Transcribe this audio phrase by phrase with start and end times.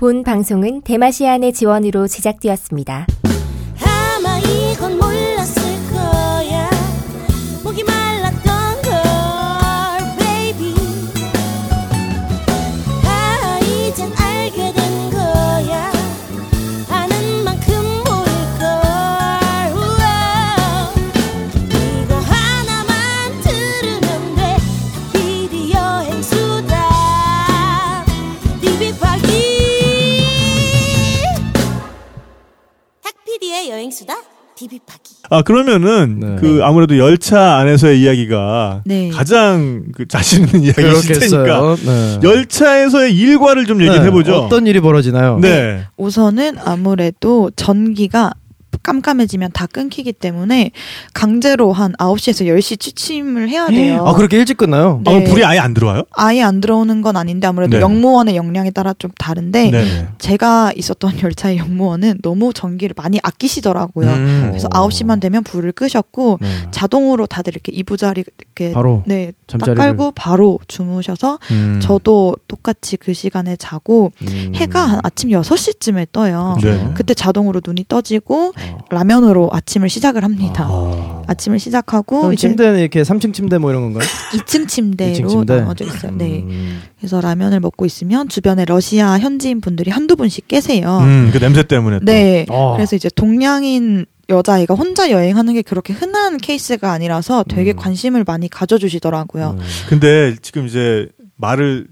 [0.00, 3.08] 본 방송은 대마시안의 지원으로 제작되었습니다.
[34.58, 36.36] 디비파기 아 그러면은 네.
[36.40, 39.08] 그 아무래도 열차 안에서의 이야기가 네.
[39.10, 41.76] 가장 그 자신 있는 이야기이실 테니까.
[41.76, 42.18] 네.
[42.24, 44.34] 열차에서의 일과를 좀 얘기해 네, 보죠.
[44.34, 45.38] 어떤 일이 벌어지나요?
[45.40, 45.84] 네.
[45.96, 48.32] 우선은 아무래도 전기가
[48.88, 50.70] 깜깜해지면 다 끊기기 때문에
[51.12, 54.04] 강제로 한 9시에서 10시 취침을 해야 돼요.
[54.06, 55.02] 아 그렇게 일찍 끝나요?
[55.04, 55.20] 아, 네.
[55.20, 56.04] 그럼 불이 아예 안 들어와요?
[56.12, 57.82] 아예 안 들어오는 건 아닌데 아무래도 네.
[57.82, 60.08] 영무원의 역량에 따라 좀 다른데 네.
[60.18, 64.08] 제가 있었던 열차의 영무원은 너무 전기를 많이 아끼시더라고요.
[64.08, 64.46] 음.
[64.48, 64.88] 그래서 어.
[64.88, 66.48] 9시만 되면 불을 끄셨고 네.
[66.70, 71.80] 자동으로 다들 이렇게 이부자리 이렇게 바로 네, 딱 잠자리를 깔고 바로 주무셔서 음.
[71.82, 74.52] 저도 똑같이 그 시간에 자고 음.
[74.54, 76.56] 해가 한 아침 6시쯤에 떠요.
[76.62, 76.90] 네.
[76.94, 78.77] 그때 자동으로 눈이 떠지고 어.
[78.90, 80.66] 라면으로 아침을 시작을 합니다.
[80.68, 81.22] 아.
[81.26, 84.08] 아침을 시작하고 침대는 이렇게 3층 침대 뭐 이런 건가요?
[84.32, 85.56] 2층 침대로 2층 침대?
[85.60, 86.12] 나눠져 있어요.
[86.16, 86.40] 네.
[86.40, 86.80] 음.
[86.98, 90.98] 그래서 라면을 먹고 있으면 주변에 러시아 현지인 분들이 한두 분씩 계세요.
[91.02, 92.04] 음, 그 냄새 때문에 또.
[92.04, 92.46] 네.
[92.48, 92.74] 어.
[92.76, 97.76] 그래서 이제 동양인 여자아이가 혼자 여행하는 게 그렇게 흔한 케이스가 아니라서 되게 음.
[97.76, 99.56] 관심을 많이 가져주시더라고요.
[99.58, 99.64] 음.
[99.88, 101.86] 근데 지금 이제 말을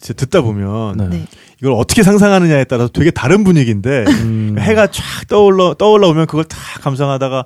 [0.00, 1.24] 이제 듣다 보면 네.
[1.60, 1.68] 네.
[1.68, 4.56] 이걸 어떻게 상상하느냐에 따라서 되게 다른 분위기인데 음.
[4.58, 7.44] 해가 쫙 떠올라 떠올라오면 그걸 다 감상하다가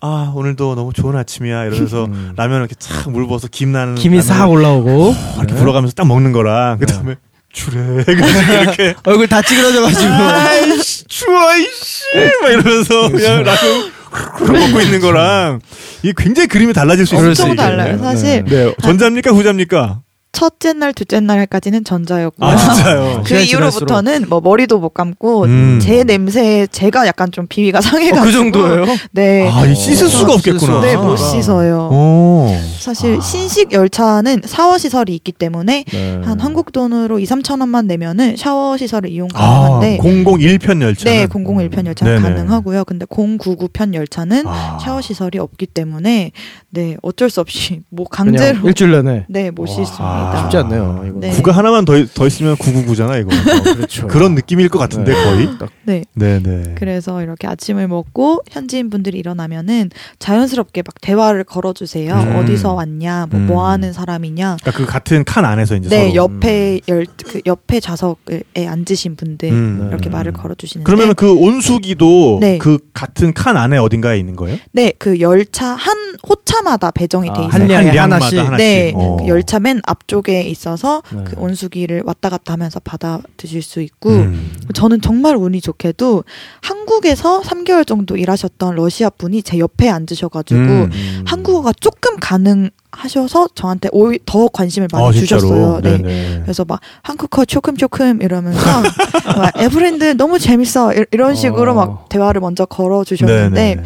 [0.00, 2.32] 아 오늘도 너무 좋은 아침이야 이러면서 음.
[2.36, 5.58] 라면 이렇게 쫙물 부어서 김 나는 김이 싹 라면을 올라오고 이렇게 네.
[5.60, 7.16] 불어가면서 딱 먹는 거랑 그 다음에
[7.52, 12.04] 주래 그래서 이렇게 얼굴 다 찌그러져가지고 아이씨 추워 이씨
[12.42, 15.60] 막 이러면서 그냥 라면 먹고 있는 거랑
[16.02, 17.28] 이게 굉장히 그림이 달라질 수 있어요.
[17.28, 17.98] 엄청 달라요.
[17.98, 20.00] 사실 네 전자입니까 후자입니까?
[20.36, 22.46] 첫째 날, 둘째 날까지는 전자였고요.
[22.46, 23.22] 아 진짜요.
[23.26, 25.78] 그 이후로부터는 뭐 머리도 못 감고 음.
[25.80, 28.84] 제 냄새에 제가 약간 좀 비위가 상해가지고 어, 그 정도예요?
[29.12, 29.50] 네.
[29.50, 30.82] 아, 이 씻을 수가 없겠구나.
[30.82, 31.00] 네, 아.
[31.00, 31.88] 못 씻어요.
[31.90, 32.54] 오.
[32.78, 33.20] 사실 아.
[33.22, 36.20] 신식 열차는 샤워 시설이 있기 때문에 네.
[36.22, 41.08] 한 한국 돈으로 2, 3천 원만 내면은 샤워 시설을 이용 아, 가능한데 001편 열차.
[41.08, 42.34] 네, 001편 열차는 네네.
[42.34, 42.84] 가능하고요.
[42.84, 44.78] 근데 099편 열차는 아.
[44.82, 46.32] 샤워 시설이 없기 때문에
[46.68, 49.74] 네, 어쩔 수 없이 뭐 강제로 일주일 내내 네, 못 와.
[49.74, 50.25] 씻습니다.
[50.42, 51.04] 쉽지 않네요.
[51.08, 51.20] 이거.
[51.20, 51.30] 네.
[51.30, 53.30] 구가 하나만 더, 더 있으면 999잖아, 이거.
[53.74, 54.06] 그렇죠.
[54.08, 55.24] 그런 느낌일 것 같은데, 네.
[55.24, 55.58] 거의.
[55.58, 56.04] 딱 네.
[56.14, 56.74] 네 네.
[56.76, 62.14] 그래서 이렇게 아침을 먹고 현지인 분들이 일어나면은 자연스럽게 막 대화를 걸어주세요.
[62.14, 62.36] 음.
[62.36, 63.70] 어디서 왔냐, 뭐, 뭐 음.
[63.70, 64.56] 하는 사람이냐.
[64.60, 66.14] 그러니까 그 같은 칸 안에서 이제 네, 서로.
[66.14, 69.88] 옆에 열, 그 옆에 좌석에 앉으신 분들 음.
[69.90, 70.12] 이렇게 음.
[70.12, 70.84] 말을 걸어주시는데.
[70.84, 72.58] 그러면 그 온수기도 네.
[72.58, 74.58] 그 같은 칸 안에 어딘가에 있는 거예요?
[74.72, 77.50] 네, 그 열차 한 호차마다 배정이 돼 아, 있어요.
[77.52, 78.38] 한 량마다 하나씩?
[78.38, 78.56] 하나씩.
[78.56, 79.16] 네, 어.
[79.20, 81.24] 그 열차 맨 앞쪽에 있어서 네.
[81.24, 84.52] 그 온수기를 왔다 갔다 하면서 받아 드실 수 있고 음.
[84.74, 86.24] 저는 정말 운이 좋게도
[86.62, 90.90] 한국에서 3개월 정도 일하셨던 러시아 분이 제 옆에 앉으셔가지고 음.
[90.92, 91.24] 음.
[91.26, 95.12] 한국어가 조금 가능 하셔서 저한테 오히 더 관심을 많이 아?
[95.12, 95.80] 주셨어요.
[95.82, 95.98] 네.
[95.98, 96.40] 네네.
[96.42, 98.58] 그래서 막 한국어 조금 조금 이러면서
[99.36, 101.74] 막 에브랜드 너무 재밌어 이- 이런 식으로 어.
[101.74, 103.82] 막 대화를 먼저 걸어 주셨는데.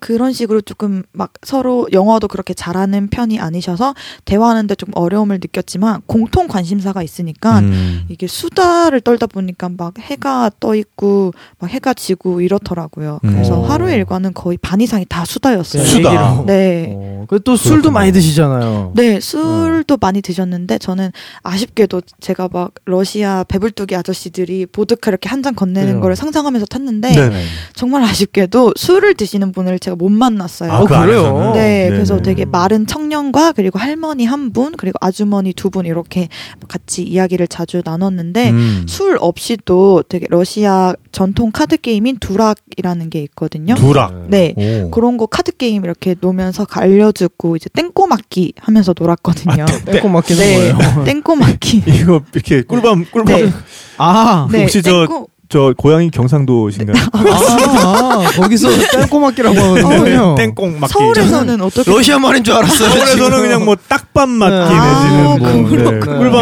[0.00, 3.94] 그런 식으로 조금 막 서로 영어도 그렇게 잘하는 편이 아니셔서
[4.24, 8.04] 대화하는데 좀 어려움을 느꼈지만 공통 관심사가 있으니까 음.
[8.08, 13.18] 이게 수다를 떨다 보니까 막 해가 떠 있고 막 해가 지고 이렇더라고요.
[13.22, 13.70] 그래서 음.
[13.70, 15.82] 하루 일과는 거의 반 이상이 다 수다였어요.
[15.82, 16.44] 그냥 수다.
[16.46, 16.92] 네.
[16.96, 17.92] 어, 그또 술도 그렇구나.
[18.00, 18.92] 많이 드시잖아요.
[18.94, 21.10] 네, 술도 많이 드셨는데 저는
[21.42, 26.00] 아쉽게도 제가 막 러시아 배불뚝이 아저씨들이 보드카 이렇게 한 잔 건네는.
[26.00, 27.44] 거를 상상하면서 탔는데 네네.
[27.74, 30.72] 정말 아쉽게도 술을 드시는 분을 제가 못 만났어요.
[30.72, 31.00] 아, 그 그래요?
[31.26, 31.52] 안에서는?
[31.52, 31.90] 네, 네네.
[31.90, 36.28] 그래서 되게 마른 청년과 그리고 할머니 한 분, 그리고 아주머니 두 분 이렇게
[36.68, 38.86] 같이 이야기를 자주 나눴는데 음.
[38.88, 43.74] 술 없이도 되게 러시아 전통 카드 게임인 두락이라는 게 있거든요.
[43.74, 44.26] 두락.
[44.28, 44.54] 네.
[44.56, 44.90] 오.
[44.90, 49.66] 그런 거 카드 게임 이렇게 놓으면서 알려주고 이제 땡꼬맞기 하면서 놀았거든요.
[49.86, 50.78] 빼고 맡기는 네, 거예요.
[51.04, 51.82] 땡꼬맞기.
[52.00, 53.50] 이거 이렇게 꿀밤 꿀밤 네.
[53.98, 56.94] 아, 네, 혹시 저- 땡꼬- 저 고향이 경상도신가요?
[57.12, 60.36] 아, 거기서 땡꼬맞기라고 하거든요.
[60.36, 60.92] 땡꽁 맞기.
[60.92, 62.88] 서울에서는 어떻게 러시아 말인 줄 알았어요.
[62.88, 63.42] 서울에서는.
[63.42, 64.60] 그냥 뭐 딱밤 맞기 네.
[64.80, 65.48] 내지는 아, 뭐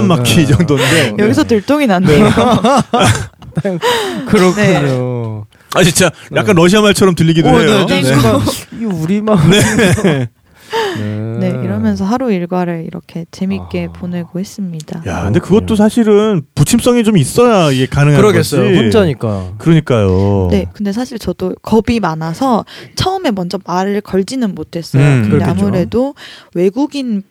[0.00, 1.14] 네, 맞기 이 정도인데.
[1.18, 2.28] 여기서 들통이 났네요.
[4.28, 5.46] 그렇군요.
[5.74, 7.86] 아 진짜 약간 러시아 말처럼 들리기도 어, 해요.
[7.88, 8.14] 네, 네.
[8.14, 8.20] 네.
[8.78, 9.38] 이 우리 말.
[9.48, 10.28] 네.
[11.40, 13.92] 네, 이러면서 하루 일과를 이렇게 재밌게 아.
[13.92, 15.02] 보내고 했습니다.
[15.06, 18.64] 야, 근데 그것도 사실은 부침성이 좀 있어야 이게 가능한 그러겠어요.
[18.64, 18.76] 거지.
[18.76, 19.52] 혼자니까.
[19.58, 20.48] 그러니까요.
[20.50, 25.02] 네, 근데 사실 저도 겁이 많아서 처음에 먼저 말을 걸지는 못했어요.
[25.02, 25.50] 음, 근데 그렇겠죠.
[25.66, 26.14] 아무래도
[26.54, 27.22] 외국인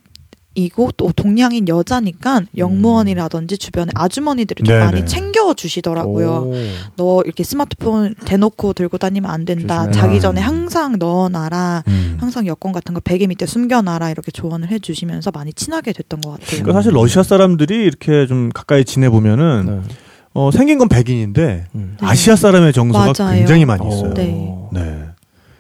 [0.56, 4.86] 이고 또 동양인 여자니까 영무원이라든지 주변에 아주머니들이 좀 네네.
[4.86, 6.30] 많이 챙겨 주시더라고요.
[6.30, 6.54] 오.
[6.96, 9.86] 너 이렇게 스마트폰 대놓고 들고 다니면 안 된다.
[9.86, 9.92] 조심해라.
[9.92, 11.84] 자기 전에 항상 넣어놔라.
[11.88, 12.18] 음.
[12.20, 14.10] 항상 여권 같은 거 베개 밑에 숨겨놔라.
[14.10, 16.48] 이렇게 조언을 해주시면서 많이 친하게 됐던 것 같아요.
[16.64, 19.94] 그러니까 사실 러시아 사람들이 이렇게 좀 가까이 지내 보면은 네.
[20.34, 21.98] 어, 생긴 건 백인인데 음.
[22.00, 22.08] 네.
[22.08, 23.38] 아시아 사람의 정서가 맞아요.
[23.38, 24.12] 굉장히 많이 있어요.
[24.12, 24.14] 오.
[24.14, 24.70] 네.
[24.72, 25.00] 네.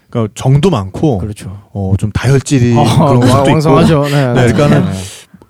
[0.10, 1.62] 그러니까 정도 많고 그렇죠.
[1.74, 4.04] 어, 좀 다혈질이 아, 그런 것도 있고.
[4.10, 4.98] 네, 네, 그러니까는 네.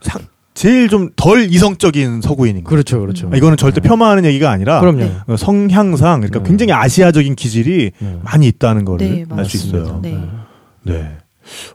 [0.01, 0.22] 상-
[0.57, 2.69] 제일 좀 덜 이성적인 서구인인 거예요.
[2.69, 3.30] 그렇죠, 그렇죠.
[3.31, 4.98] 아, 이거는 절대 폄하하는 얘기가 아니라 그럼요.
[4.98, 5.12] 네.
[5.27, 6.48] 어, 성향상 그러니까 네.
[6.48, 8.19] 굉장히 아시아적인 기질이 네.
[8.24, 9.77] 많이 있다는 거를 네, 알수 맞습니다.
[9.77, 10.00] 있어요.
[10.01, 10.18] 네.
[10.81, 11.18] 네.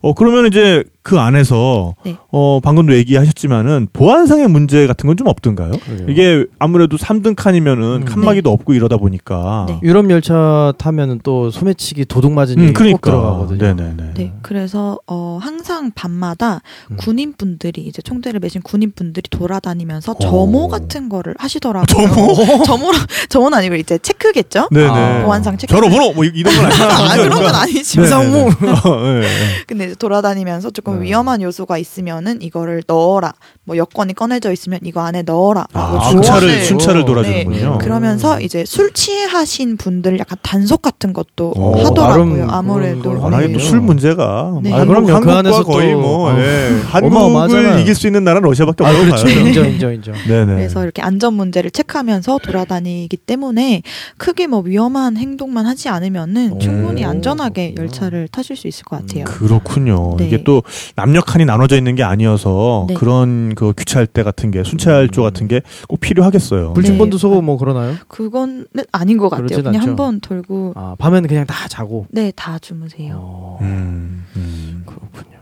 [0.00, 2.16] 어 그러면 이제 그 안에서 네.
[2.30, 5.72] 어 방금도 얘기하셨지만은 보안상의 문제 같은 건 좀 없던가요?
[5.72, 6.06] 그러게요.
[6.08, 8.04] 이게 아무래도 3등 칸이면은 음.
[8.06, 9.78] 칸막이도 없고 이러다 보니까 네.
[9.82, 13.58] 유럽 열차 타면은 또 소매치기 도둑 맞은 음, 그러니까 꼭 들어가거든요.
[13.74, 14.14] 네네네.
[14.14, 16.96] 네, 그래서 어, 항상 밤마다 음.
[16.96, 20.18] 군인분들이 이제 총대를 매신 군인분들이 돌아다니면서 오.
[20.18, 21.84] 점호 같은 거를 하시더라고요.
[21.86, 22.34] 점호?
[22.64, 22.98] 점호라
[23.28, 24.68] 점호는 아니고 이제 체크겠죠?
[24.70, 24.88] 네네.
[24.88, 25.74] 아, 보안상 체크.
[25.74, 26.84] 전화번호 뭐 이런 건 아니죠.
[26.84, 28.08] 아, 그런 건 아니지만.
[28.08, 28.40] 네네네.
[28.40, 29.28] 어, 네, 네.
[29.66, 31.02] 근데 이제 돌아다니면서 조금 네.
[31.04, 33.32] 위험한 요소가 있으면은 이거를 넣어라.
[33.64, 35.66] 뭐 여권이 꺼내져 있으면 이거 안에 넣어라.
[35.72, 37.72] 라고 아, 조언을 순찰을 순찰을 돌아주는군요.
[37.72, 37.78] 네.
[37.78, 42.46] 그러면서 이제 술 취하신 분들 약간 단속 같은 것도 오, 하더라고요.
[42.46, 43.02] 나름 아무래도.
[43.02, 43.52] 그걸 워낙에 네.
[43.52, 44.70] 또술 문제가 네.
[44.70, 45.06] 뭐 아, 그럼요.
[45.06, 46.80] 그 한국과 안에서 거의 또, 뭐 어, 예.
[46.84, 49.24] 한국을 이길 수 있는 나라는 러시아밖에 아, 없다고 그렇죠.
[49.26, 49.40] 봐요.
[49.46, 50.14] 인정, 인정, 인정.
[50.26, 50.54] 네네.
[50.54, 53.82] 그래서 이렇게 안전 문제를 체크하면서 돌아다니기 때문에
[54.18, 57.82] 크게 뭐 위험한 행동만 하지 않으면은 오, 충분히 안전하게 그렇구나.
[57.82, 59.24] 열차를 타실 수 있을 것 같아요.
[59.24, 60.16] 그렇군요.
[60.18, 60.26] 네.
[60.26, 60.62] 이게 또
[60.96, 62.94] 남녀 칸이 나눠져 있는 게 아니어서 네.
[62.94, 66.72] 그런 그 규찰 대 같은 게 순찰조 같은 게 꼭 필요하겠어요.
[66.74, 67.40] 불침번도 네.
[67.40, 67.94] 뭐 그러나요?
[68.08, 69.46] 그거는 아닌 것 같아요.
[69.62, 69.80] 그냥 않죠.
[69.88, 72.06] 한번 돌고 아, 밤에는 그냥 다 자고.
[72.10, 73.14] 네 다 주무세요.
[73.16, 74.82] 어, 음, 음.
[74.86, 75.38] 그렇군요.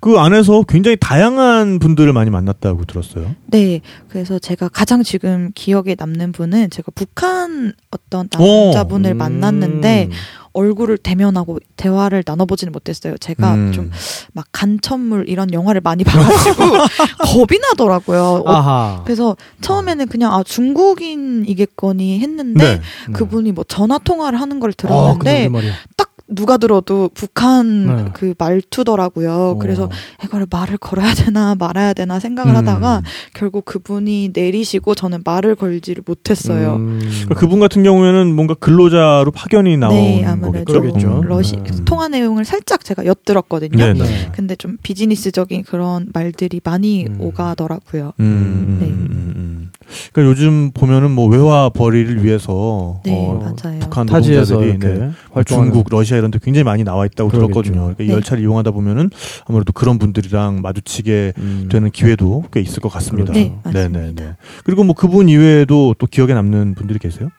[0.00, 3.34] 그 안에서 굉장히 다양한 분들을 많이 만났다고 들었어요.
[3.46, 8.64] 네, 그래서 제가 가장 지금 기억에 남는 분은 제가 북한 어떤 오.
[8.64, 10.10] 남자분을 만났는데 음.
[10.52, 13.16] 얼굴을 대면하고 대화를 나눠보지는 못했어요.
[13.18, 13.72] 제가 음.
[13.72, 16.62] 좀막 간첩물 이런 영화를 많이 봐가지고
[17.24, 18.42] 겁이 나더라고요.
[18.46, 19.02] 어.
[19.04, 22.80] 그래서 처음에는 그냥 아 중국인이겠거니 했는데 네.
[23.08, 23.12] 음.
[23.12, 25.72] 그분이 뭐 전화 통화를 하는 걸 아, 들었는데 말이야.
[25.96, 28.04] 딱 누가 들어도 북한 네.
[28.14, 29.58] 그 말투더라고요.
[29.60, 29.90] 그래서 어.
[30.24, 32.56] 이거를 말을 걸어야 되나 말아야 되나 생각을 음.
[32.56, 33.02] 하다가
[33.34, 36.76] 결국 그분이 내리시고 저는 말을 걸지를 못했어요.
[36.76, 37.00] 음.
[37.00, 40.80] 그러니까 그분 같은 경우에는 뭔가 근로자로 파견이 나온 네, 아무래도 거겠죠.
[40.80, 41.18] 그러겠죠.
[41.18, 41.20] 음.
[41.22, 41.84] 러시 음.
[41.84, 43.76] 통화 내용을 살짝 제가 엿들었거든요.
[43.76, 44.04] 네, 네.
[44.04, 44.32] 네.
[44.32, 47.16] 근데 좀 비즈니스적인 그런 말들이 많이 음.
[47.20, 48.12] 오가더라고요.
[48.20, 49.59] 음, 음, 네.
[50.12, 53.80] 그러니까 요즘 보면은 뭐 외화 벌이를 위해서 네, 어, 맞아요.
[53.80, 57.62] 북한 타지에서 노동자들이 네, 활동하는 중국, 러시아 이런 데 굉장히 많이 나와 있다고 그러겠죠.
[57.62, 57.80] 들었거든요.
[57.82, 58.12] 그러니까 이 네.
[58.14, 59.10] 열차를 이용하다 보면은
[59.46, 61.68] 아무래도 그런 분들이랑 마주치게 음.
[61.70, 63.32] 되는 기회도 꽤 있을 것 같습니다.
[63.32, 64.00] 네, 네, 맞습니다.
[64.00, 64.36] 네, 네.
[64.64, 67.30] 그리고 뭐 그분 이외에도 또 기억에 남는 분들이 계세요?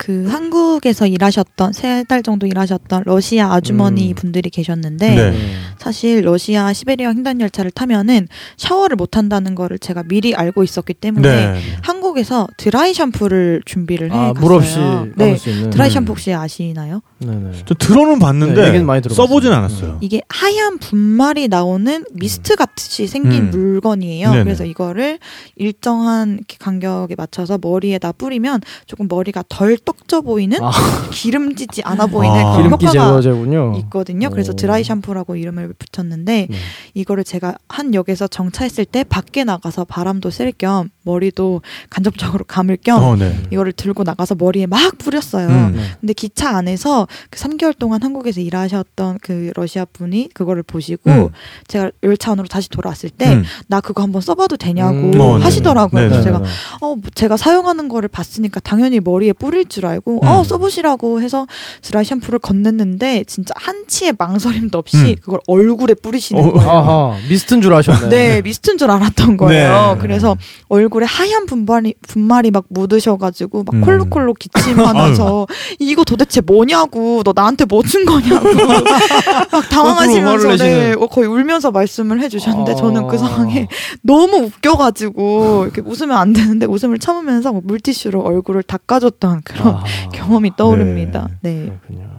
[0.00, 4.14] 그 한국에서 일하셨던 세 달 정도 일하셨던 러시아 아주머니 음.
[4.14, 5.38] 분들이 계셨는데 네.
[5.78, 8.26] 사실 러시아 시베리아 횡단 열차를 타면은
[8.56, 11.60] 샤워를 못 한다는 거를 제가 미리 알고 있었기 때문에 네.
[11.82, 14.40] 한국에서 드라이 샴푸를 준비를 해 아, 갔어요.
[14.42, 15.24] 물 없이 네.
[15.24, 15.70] 감을 수 있는.
[15.70, 15.92] 드라이 음.
[15.92, 17.02] 샴푸 혹시 아시나요?
[17.18, 17.62] 네네.
[17.66, 19.14] 저 들어는 네, 봤는데 들어봤어요.
[19.14, 19.98] 써보진 않았어요.
[20.00, 23.50] 이게 하얀 분말이 나오는 미스트 같이 생긴 음.
[23.50, 24.30] 물건이에요.
[24.30, 24.44] 네네.
[24.44, 25.18] 그래서 이거를
[25.56, 30.70] 일정한 간격에 맞춰서 머리에다 뿌리면 조금 머리가 덜 떡져 보이는 아.
[31.10, 32.52] 기름지지 않아 보이는 아.
[32.56, 33.74] 그런 기름기 효과가 제거제군요.
[33.80, 34.30] 있거든요.
[34.30, 34.56] 그래서 오.
[34.56, 36.56] 드라이 샴푸라고 이름을 붙였는데 네.
[36.94, 43.16] 이거를 제가 한 역에서 정차했을 때 밖에 나가서 바람도 쐴겸 머리도 간접적으로 감을 겸 어,
[43.16, 43.36] 네.
[43.50, 45.48] 이거를 들고 나가서 머리에 막 뿌렸어요.
[45.48, 45.72] 음.
[45.76, 45.82] 네.
[46.00, 51.28] 근데 기차 안에서 그 3개월 동안 한국에서 일하셨던 그 러시아 분이 그거를 보시고 음.
[51.66, 53.44] 제가 열차 안으로 다시 돌아왔을 때 음.
[53.66, 55.20] 나 그거 한번 써봐도 되냐고 음.
[55.20, 55.44] 어, 네네.
[55.44, 56.08] 하시더라고요.
[56.08, 56.24] 그래서 네네.
[56.24, 56.42] 제가
[56.80, 60.28] 어, 뭐 제가 사용하는 거를 봤으니까 당연히 머리에 뿌릴 줄 알고 음.
[60.28, 61.46] 어 써보시라고 해서
[61.82, 65.14] 드라이 샴푸를 건넸는데 진짜 한치의 망설임도 없이 음.
[65.22, 66.70] 그걸 얼굴에 뿌리시는 어, 거예요.
[66.70, 68.08] 아하 미스트인 줄 아셨네.
[68.08, 69.94] 네, 미스트인 줄 알았던 거예요.
[69.94, 70.00] 네.
[70.00, 70.36] 그래서
[70.68, 73.80] 얼굴 에 하얀 분말이 분말이 막 묻으셔가지고 막 음.
[73.82, 75.46] 콜록콜록 기침하면서
[75.80, 78.46] 이거 도대체 뭐냐고 너 나한테 뭐 준 거냐고
[79.50, 80.92] 막 당황하시면서 네.
[80.92, 82.74] 어, 거의 울면서 말씀을 해주셨는데 아.
[82.76, 83.66] 저는 그 상황에
[84.02, 89.84] 너무 웃겨가지고 이렇게 웃으면 안 되는데 웃음을 참으면서 뭐 물티슈로 얼굴을 닦아줬던 그런 아.
[90.12, 91.28] 경험이 떠오릅니다.
[91.42, 91.64] 네.
[91.66, 92.10] 그렇군요.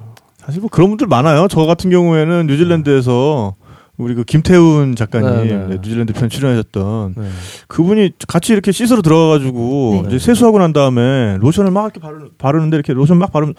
[0.44, 1.48] 사실 뭐 그런 분들 많아요.
[1.48, 3.56] 저 같은 경우에는 뉴질랜드에서
[4.02, 5.68] 우리 그 김태훈 작가님 네, 네.
[5.68, 7.30] 네, 뉴질랜드 편 출연하셨던 네.
[7.68, 10.08] 그분이 같이 이렇게 씻으러 들어가가지고 네.
[10.16, 13.54] 이제 세수하고 난 다음에 로션을 막 이렇게 바르, 바르는데 이렇게 로션 막 바르면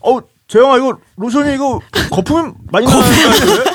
[0.00, 3.70] 어 재영아 이거 로션이 이거 거품이 많이 나는데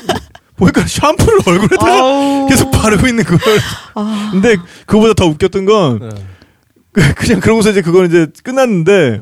[0.56, 3.58] 보니까 샴푸를 얼굴에다가 계속 바르고 있는 그걸
[3.96, 6.10] 아, 근데 그거보다 더 웃겼던 건 네.
[6.94, 9.22] 그- 그냥 그러고서 이제 그걸 이제 끝났는데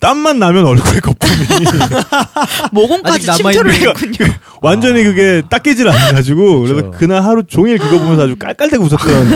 [0.00, 1.34] 땀만 나면 얼굴에 거품이
[2.72, 4.32] 모공까지 침투를 남아있는 했군요.
[4.62, 6.90] 완전히 그게 닦이질 않아가지고 그래서 그렇죠.
[6.98, 9.28] 그날 하루 종일 그거 보면서 아주 깔깔대고 웃었던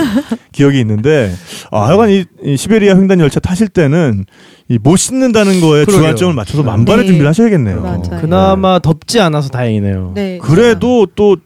[0.53, 1.35] 기억이 있는데
[1.71, 4.25] 아 하여간 이, 이 시베리아 횡단 열차 타실 때는
[4.69, 6.03] 이못 씻는다는 거에 그러게요.
[6.03, 7.07] 주안점을 맞춰서 만반의 네.
[7.09, 7.83] 준비를 하셔야겠네요.
[7.83, 8.21] 맞아요.
[8.23, 10.13] 그나마 덥지 않아서 다행이네요.
[10.15, 10.39] 네.
[10.43, 11.37] 그래도 또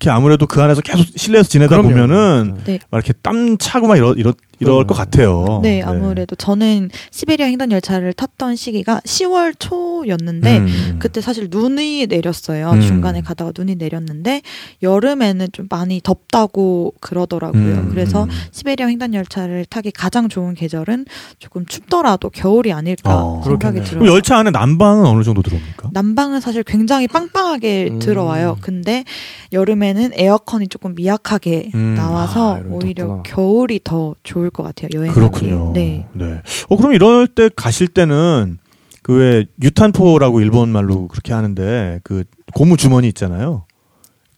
[0.00, 1.88] 이렇게 아무래도 그 안에서 계속 실내에서 지내다 그럼요.
[1.90, 2.78] 보면은 네.
[2.90, 4.86] 막 이렇게 땀 차고 막 이러 이러 이럴 그럼요.
[4.86, 5.60] 것 같아요.
[5.62, 10.96] 네, 아무래도 저는 시베리아 횡단 열차를 탔던 시기가 10월 초였는데 음.
[10.98, 12.70] 그때 사실 눈이 내렸어요.
[12.72, 12.80] 음.
[12.80, 14.42] 중간에 가다가 눈이 내렸는데
[14.82, 17.60] 여름에는 좀 많이 덥다고 그러더라고요.
[17.62, 18.28] 음, 그래서 음.
[18.50, 21.06] 시베리아 횡단 열차를 타기 가장 좋은 계절은
[21.38, 23.80] 조금 춥더라도 겨울이 아닐까 어, 생각이.
[23.82, 24.00] 들어요.
[24.00, 25.90] 그럼 열차 안에 난방은 어느 정도 들어옵니까?
[25.92, 27.98] 난방은 사실 굉장히 빵빵하게 음.
[28.00, 28.56] 들어와요.
[28.60, 29.04] 근데
[29.52, 31.94] 여름에는 에어컨이 조금 미약하게 음.
[31.96, 33.22] 나와서 아, 오히려 덥구나.
[33.24, 34.88] 겨울이 더 좋을 것 같아요.
[34.94, 35.72] 여행 그렇군요.
[35.74, 36.06] 네.
[36.12, 36.40] 네.
[36.68, 38.58] 어 그럼 이럴 때 가실 때는
[39.02, 42.24] 그 왜 유탄포라고 일본 말로 그렇게 하는데 그
[42.54, 43.64] 고무 주머니 있잖아요.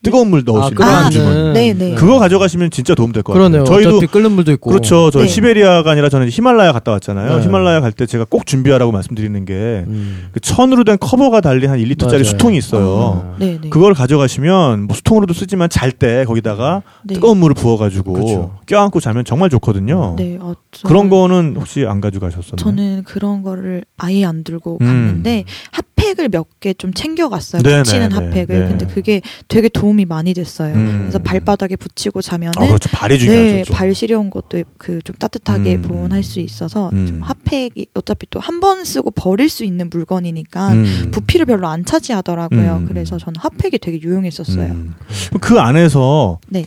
[0.02, 1.30] 뜨거운 물 넣을 아, 수 있는 아, 주머니.
[1.30, 1.52] 끓여놓는.
[1.52, 1.94] 네, 네.
[1.94, 3.50] 그거 가져가시면 진짜 도움 될 것 같아요.
[3.50, 3.64] 그러네요.
[3.64, 4.70] 저희도 끓는 물도 있고.
[4.70, 5.10] 그렇죠.
[5.10, 5.28] 저희 네.
[5.28, 7.36] 시베리아가 아니라 저는 히말라야 갔다 왔잖아요.
[7.36, 7.42] 네.
[7.44, 10.28] 히말라야 갈 때 제가 꼭 준비하라고 말씀드리는 게 음.
[10.32, 12.24] 그 천으로 된 커버가 달린 한 1리터짜리 맞아요.
[12.24, 13.34] 수통이 있어요.
[13.38, 13.68] 네, 네.
[13.68, 17.14] 그걸 가져가시면 뭐 수통으로도 쓰지만 잘 때 거기다가 네.
[17.14, 18.58] 뜨거운 물을 부어가지고 그렇죠.
[18.66, 20.14] 껴안고 자면 정말 좋거든요.
[20.16, 20.54] 네, 어,
[20.86, 22.56] 그런 거는 혹시 안 가져가셨었나요?
[22.56, 24.86] 저는 그런 거를 아예 안 들고 음.
[24.86, 25.44] 갔는데
[26.10, 27.62] 핫팩을 몇 개 좀 챙겨갔어요.
[27.62, 28.46] 네, 붙이는 네, 핫팩을.
[28.48, 28.68] 네.
[28.68, 30.74] 근데 그게 되게 도움이 많이 됐어요.
[30.74, 30.98] 음.
[31.02, 32.90] 그래서 발바닥에 붙이고 자면은 아, 그렇죠.
[32.92, 33.42] 발이 중요하죠.
[33.54, 33.76] 네, 좀.
[33.76, 35.82] 발 시려운 것도 그 좀 따뜻하게 음.
[35.82, 37.06] 보온할 수 있어서 음.
[37.06, 41.08] 좀 핫팩이 어차피 또 한 번 쓰고 버릴 수 있는 물건이니까 음.
[41.12, 42.76] 부피를 별로 안 차지하더라고요.
[42.82, 42.86] 음.
[42.86, 44.66] 그래서 저는 핫팩이 되게 유용했었어요.
[44.72, 44.94] 음.
[45.40, 46.66] 그 안에서 네.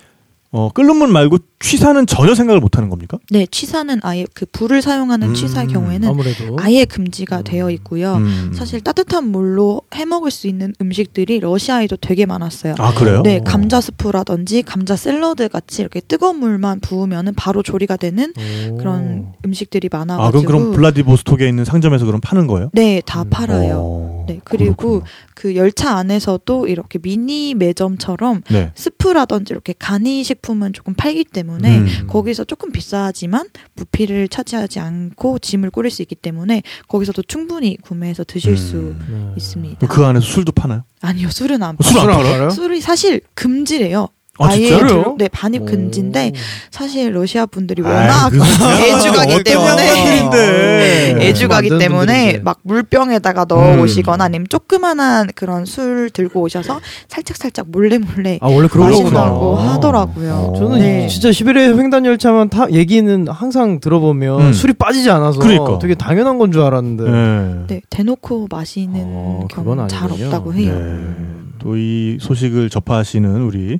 [0.56, 3.18] 어, 끓는 물 말고 취사는 전혀 생각을 못 하는 겁니까?
[3.32, 5.34] 네, 취사는 아예 그 불을 사용하는 음.
[5.34, 7.44] 취사의 경우에는 아무래도 아예 금지가 음.
[7.44, 8.18] 되어 있고요.
[8.18, 8.52] 음.
[8.54, 12.76] 사실 따뜻한 물로 해 먹을 수 있는 음식들이 러시아에도 되게 많았어요.
[12.78, 13.24] 아 그래요?
[13.24, 18.32] 네, 감자 스프라든지 감자 샐러드 같이 이렇게 뜨거운 물만 부으면은 바로 조리가 되는
[18.70, 18.78] 오.
[18.78, 22.70] 그런 음식들이 아 많아 가지고 그럼 그럼 블라디보스톡에 있는 상점에서 그럼 파는 거예요?
[22.74, 23.30] 네, 다 음.
[23.32, 23.78] 팔아요.
[23.80, 25.04] 어, 네, 그리고 그렇군요.
[25.36, 28.72] 그 열차 안에서도 이렇게 미니 매점처럼 네.
[28.76, 32.08] 스프라든지 이렇게 간이 식품은 조금 팔기 때문에 음.
[32.08, 38.58] 거기서 조금 비싸지만 부피를 차지하지 않고 짐을 꾸릴 수 있기 때문에 거기서도 충분히 구매해서 드실
[38.58, 39.06] 수 음.
[39.10, 39.34] 네.
[39.38, 39.88] 있습니다.
[39.88, 40.84] 그 안에서 술도 파나요?
[41.02, 42.18] 아니요, 술은 안술 팔아요.
[42.18, 42.50] 안술 팔아요?
[42.50, 44.08] 술이 사실 금지래요.
[44.40, 44.88] 아, 진짜요?
[44.88, 46.38] 들- 네, 반입 금지인데 오.
[46.72, 50.30] 사실 러시아 분들이 워낙 애주가기 때문에.
[50.32, 51.16] 네.
[51.28, 52.40] 애주가기 때문에.
[52.44, 53.82] 막 물병에다가 넣어 음.
[53.82, 58.68] 오시거나 아니면 조그만한 그런 술 들고 오셔서 살짝 살짝 몰래 몰래 아 원래.
[58.74, 60.34] 마신다고 하더라고요.
[60.34, 60.54] 어.
[60.58, 61.08] 저는 네.
[61.08, 64.54] 진짜 시베리아 횡단 열차만 타 얘기는 항상 들어보면 음.
[64.54, 65.78] 술이 빠지지 않아서 그러니까.
[65.78, 67.04] 되게 당연한 건 줄 알았는데.
[67.04, 67.56] 네.
[67.68, 70.12] 네, 대놓고 마시는 어, 경우는 잘.
[70.12, 70.74] 없다고 해요.
[70.76, 71.16] 네.
[71.60, 73.80] 또이 소식을 접하시는 우리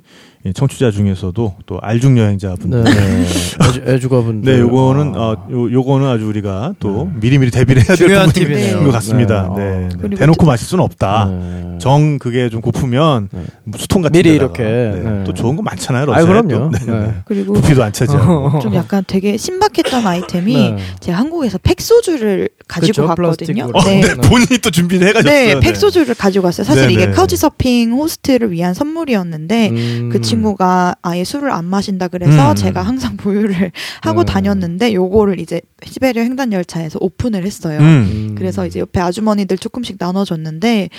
[0.52, 2.84] 청취자 중에서도 또 알중 여행자분들.
[2.84, 2.90] 네.
[3.66, 4.52] 애주, 애주가분들.
[4.52, 5.18] 네, 요거는 아.
[5.18, 7.18] 어, 요, 요거는 아주 우리가 또 네.
[7.20, 8.84] 미리미리 대비를 해야 될 부분인 팁이네요.
[8.84, 9.50] 것 같습니다.
[9.56, 9.88] 네.
[9.88, 10.08] 네.
[10.10, 10.16] 네.
[10.16, 11.28] 대놓고 또- 마실 수는 없다.
[11.30, 11.78] 네.
[11.80, 13.42] 정 그게 좀 고프면 네.
[13.78, 14.62] 수통 같은 미리 데다가.
[14.62, 15.10] 이렇게, 네.
[15.10, 15.24] 네.
[15.24, 16.02] 또 좋은 거 많잖아요.
[16.02, 16.48] 아, 러시아에 그럼요.
[16.48, 16.70] 또.
[16.70, 16.78] 네.
[16.84, 17.00] 네.
[17.06, 17.14] 네.
[17.24, 18.58] 그리고 부피도 안 차지하고.
[18.60, 20.76] 좀 약간 되게 신박했던 아이템이 네.
[21.00, 23.70] 제가 한국에서 팩소주를 가지고 그쵸, 갔거든요.
[23.72, 24.00] 어, 네.
[24.02, 24.14] 네.
[24.28, 25.54] 본인이 또 준비를 해가셨어요.
[25.54, 26.64] 네, 팩소주를 가지고 갔어요.
[26.64, 27.12] 사실 네, 이게 네.
[27.12, 30.08] 카우치서핑 호스트를 위한 선물이었는데 음.
[30.12, 32.54] 그 친구가 아예 술을 안 마신다 그래서 음.
[32.54, 33.70] 제가 항상 보유를
[34.02, 34.32] 하고 네.
[34.32, 37.78] 다녔는데 요거를 이제 시베리아 횡단 열차에서 오픈을 했어요.
[37.80, 37.84] 음.
[37.84, 38.34] 음.
[38.36, 40.90] 그래서 이제 옆에 아주머니들 조금씩 나눠줬는데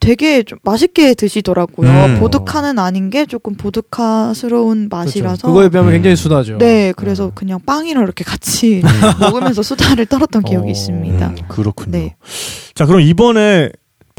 [0.00, 1.88] 되게 좀 맛있게 드시더라고요.
[1.88, 2.20] 음.
[2.20, 4.96] 보드카는 아닌 게 조금 보드카스러운 그렇죠.
[4.96, 5.48] 맛이라서.
[5.48, 5.94] 그거에 비하면 음.
[5.94, 6.58] 굉장히 순하죠.
[6.58, 8.82] 네, 그래서 그냥 빵이랑 이렇게 같이
[9.20, 10.70] 먹으면서 수다를 떨었던 기억이 어.
[10.70, 11.28] 있습니다.
[11.28, 11.90] 음, 그렇군요.
[11.92, 12.16] 네.
[12.74, 13.70] 자, 그럼 이번에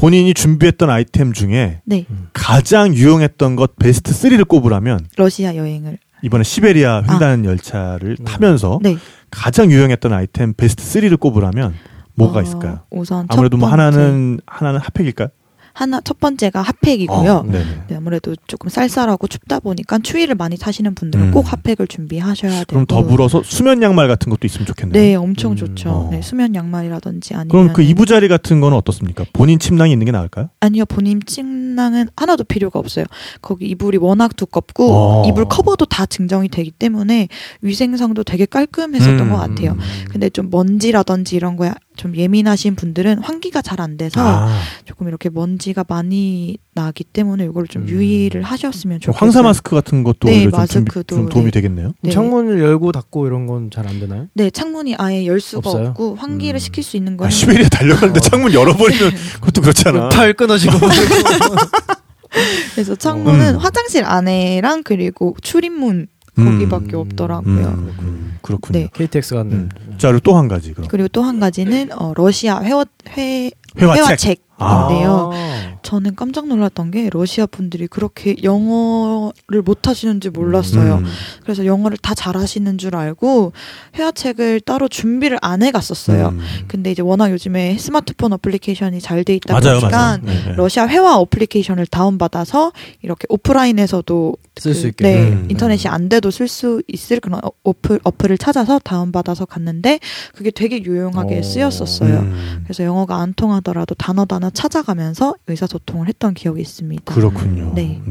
[0.01, 5.99] 본인이 준비했던 아이템 중에 네, 가장 유용했던 것 베스트 3를 꼽으라면 러시아 여행을.
[6.23, 8.25] 이번에 시베리아 횡단 열차를 음.
[8.25, 8.97] 타면서 네.
[9.29, 11.75] 가장 유용했던 아이템 베스트 3를 꼽으라면
[12.15, 12.79] 뭐가 어, 있을까요?
[12.89, 13.83] 우선 첫 아무래도 뭐 번째.
[13.83, 15.27] 하나는 하나는 핫팩일까요?
[15.73, 17.31] 하나 첫 번째가 핫팩이고요.
[17.31, 17.43] 어.
[17.43, 21.31] 네, 아무래도 조금 쌀쌀하고 춥다 보니까 추위를 많이 타시는 분들은 음.
[21.31, 22.65] 꼭 핫팩을 준비하셔야 되고.
[22.67, 25.01] 그럼 더불어서 수면 양말 같은 것도 있으면 좋겠네요.
[25.01, 25.55] 네, 엄청 음.
[25.55, 25.89] 좋죠.
[25.89, 26.09] 어.
[26.11, 29.25] 네, 수면 양말이라든지 아니면 그럼 그 이부자리 같은 거는 어떻습니까?
[29.33, 30.49] 본인 침낭이 있는 게 나을까요?
[30.59, 33.05] 아니요, 본인 침낭은 하나도 필요가 없어요.
[33.41, 35.23] 거기 이불이 워낙 두껍고 어.
[35.27, 37.27] 이불 커버도 다 증정이 되기 때문에
[37.61, 39.29] 위생상도 되게 깔끔했었던 음.
[39.29, 39.77] 것 같아요.
[40.09, 41.71] 근데 좀 먼지라든지 이런 거에
[42.01, 47.67] 좀 예민하신 분들은 환기가 잘 안 돼서 아, 조금 이렇게 먼지가 많이 나기 때문에 이걸
[47.67, 47.89] 좀 음.
[47.89, 49.19] 유의를 하셨으면 좀 좋겠어요.
[49.19, 51.51] 황사 마스크 같은 것도 네, 오히려 좀, 마스크도, 좀 도움이 네.
[51.61, 51.93] 되겠네요.
[52.01, 52.11] 네.
[52.11, 54.27] 창문을 열고 닫고 이런 건 잘 안 되나요?
[54.33, 55.89] 네, 창문이 아예 열 수가 없어요?
[55.89, 56.59] 없고 환기를 음.
[56.59, 58.21] 시킬 수 있는 아, 건 시베리아 달려가는데 어.
[58.21, 60.09] 창문 열어버리면 그것도 그렇잖아.
[60.09, 60.73] 팔 끊어지고
[62.73, 63.57] 그래서 창문은 음.
[63.59, 66.99] 화장실 안에랑 그리고 출입문 거기밖에 음.
[67.01, 67.67] 없더라고요.
[67.67, 68.79] 음, 음, 그렇군요.
[68.79, 68.89] 네.
[68.93, 69.51] KTX 같은.
[69.51, 69.69] 음.
[69.97, 70.87] 자, 그리고 또 한 가지 그럼.
[70.89, 72.85] 그리고 또 한 가지는 어, 러시아 회화
[73.17, 74.05] 회 회화책.
[74.07, 75.31] 회화책 인데요.
[75.33, 75.61] 아.
[75.81, 80.97] 저는 깜짝 놀랐던 게 러시아 분들이 그렇게 영어를 못 하시는지 몰랐어요.
[80.97, 81.05] 음.
[81.41, 83.53] 그래서 영어를 다 잘하시는 줄 알고
[83.95, 86.27] 회화책을 따로 준비를 안 해갔었어요.
[86.29, 86.39] 음.
[86.67, 90.19] 근데 이제 워낙 요즘에 스마트폰 어플리케이션이 잘 돼 있다 맞아요, 보니까 맞아요.
[90.23, 90.53] 네, 네.
[90.55, 95.03] 러시아 회화 어플리케이션을 다운받아서 이렇게 오프라인에서도 쓸수 그, 있게.
[95.03, 95.47] 네, 음.
[95.49, 99.99] 인터넷이 안 돼도 쓸 수 있을 그런 어- 어플, 어플을 찾아서 다운받아서 갔는데
[100.35, 101.43] 그게 되게 유용하게 오.
[101.43, 102.19] 쓰였었어요.
[102.19, 102.61] 음.
[102.63, 107.13] 그래서 영어가 안 통하 더라도 단어 단어 찾아가면서 의사소통을 했던 기억이 있습니다.
[107.13, 107.73] 그렇군요.
[107.75, 108.01] 네.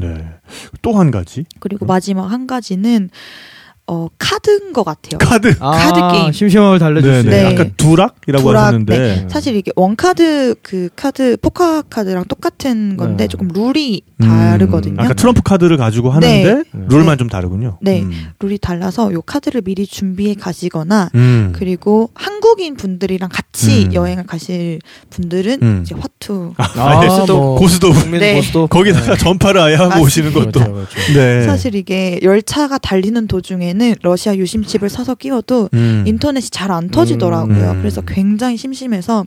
[0.81, 3.09] 또한 가지 그리고 마지막 한 가지는
[3.93, 5.17] 어 카드인 것 같아요.
[5.19, 5.53] 카드.
[5.59, 6.31] 아, 카드 게임.
[6.31, 7.43] 심심함을 달래줄 수 네네.
[7.43, 7.53] 네.
[7.53, 9.27] 아까 두락이라고 두락, 하셨는데 네.
[9.29, 13.27] 사실 이게 one card 그 카드 포커 카드랑 똑같은 건데 네.
[13.27, 14.95] 조금 룰이 음, 다르거든요.
[14.97, 16.63] 아까 트럼프 카드를 가지고 하는데 네.
[16.71, 17.79] 룰만 좀 다르군요.
[17.81, 18.03] 네.
[18.03, 18.11] 음.
[18.39, 21.51] 룰이 달라서 요 카드를 미리 준비해 가시거나 음.
[21.53, 23.93] 그리고 한국인 분들이랑 같이 음.
[23.93, 24.79] 여행을 가실
[25.09, 25.81] 분들은 음.
[25.83, 28.35] 이제 화투 아, 뭐, 고수도 국민 네.
[28.35, 28.67] 고수도.
[28.67, 30.05] 거기다가 전파를 아예 하고 맞습니다.
[30.05, 30.51] 오시는 것도.
[30.51, 31.13] 그렇죠, 그렇죠.
[31.13, 31.41] 네.
[31.43, 36.03] 사실 이게 열차가 달리는 도중에는 러시아 유심칩을 사서 끼워도 음.
[36.07, 37.71] 인터넷이 잘 안 터지더라고요.
[37.71, 37.77] 음.
[37.79, 39.25] 그래서 굉장히 심심해서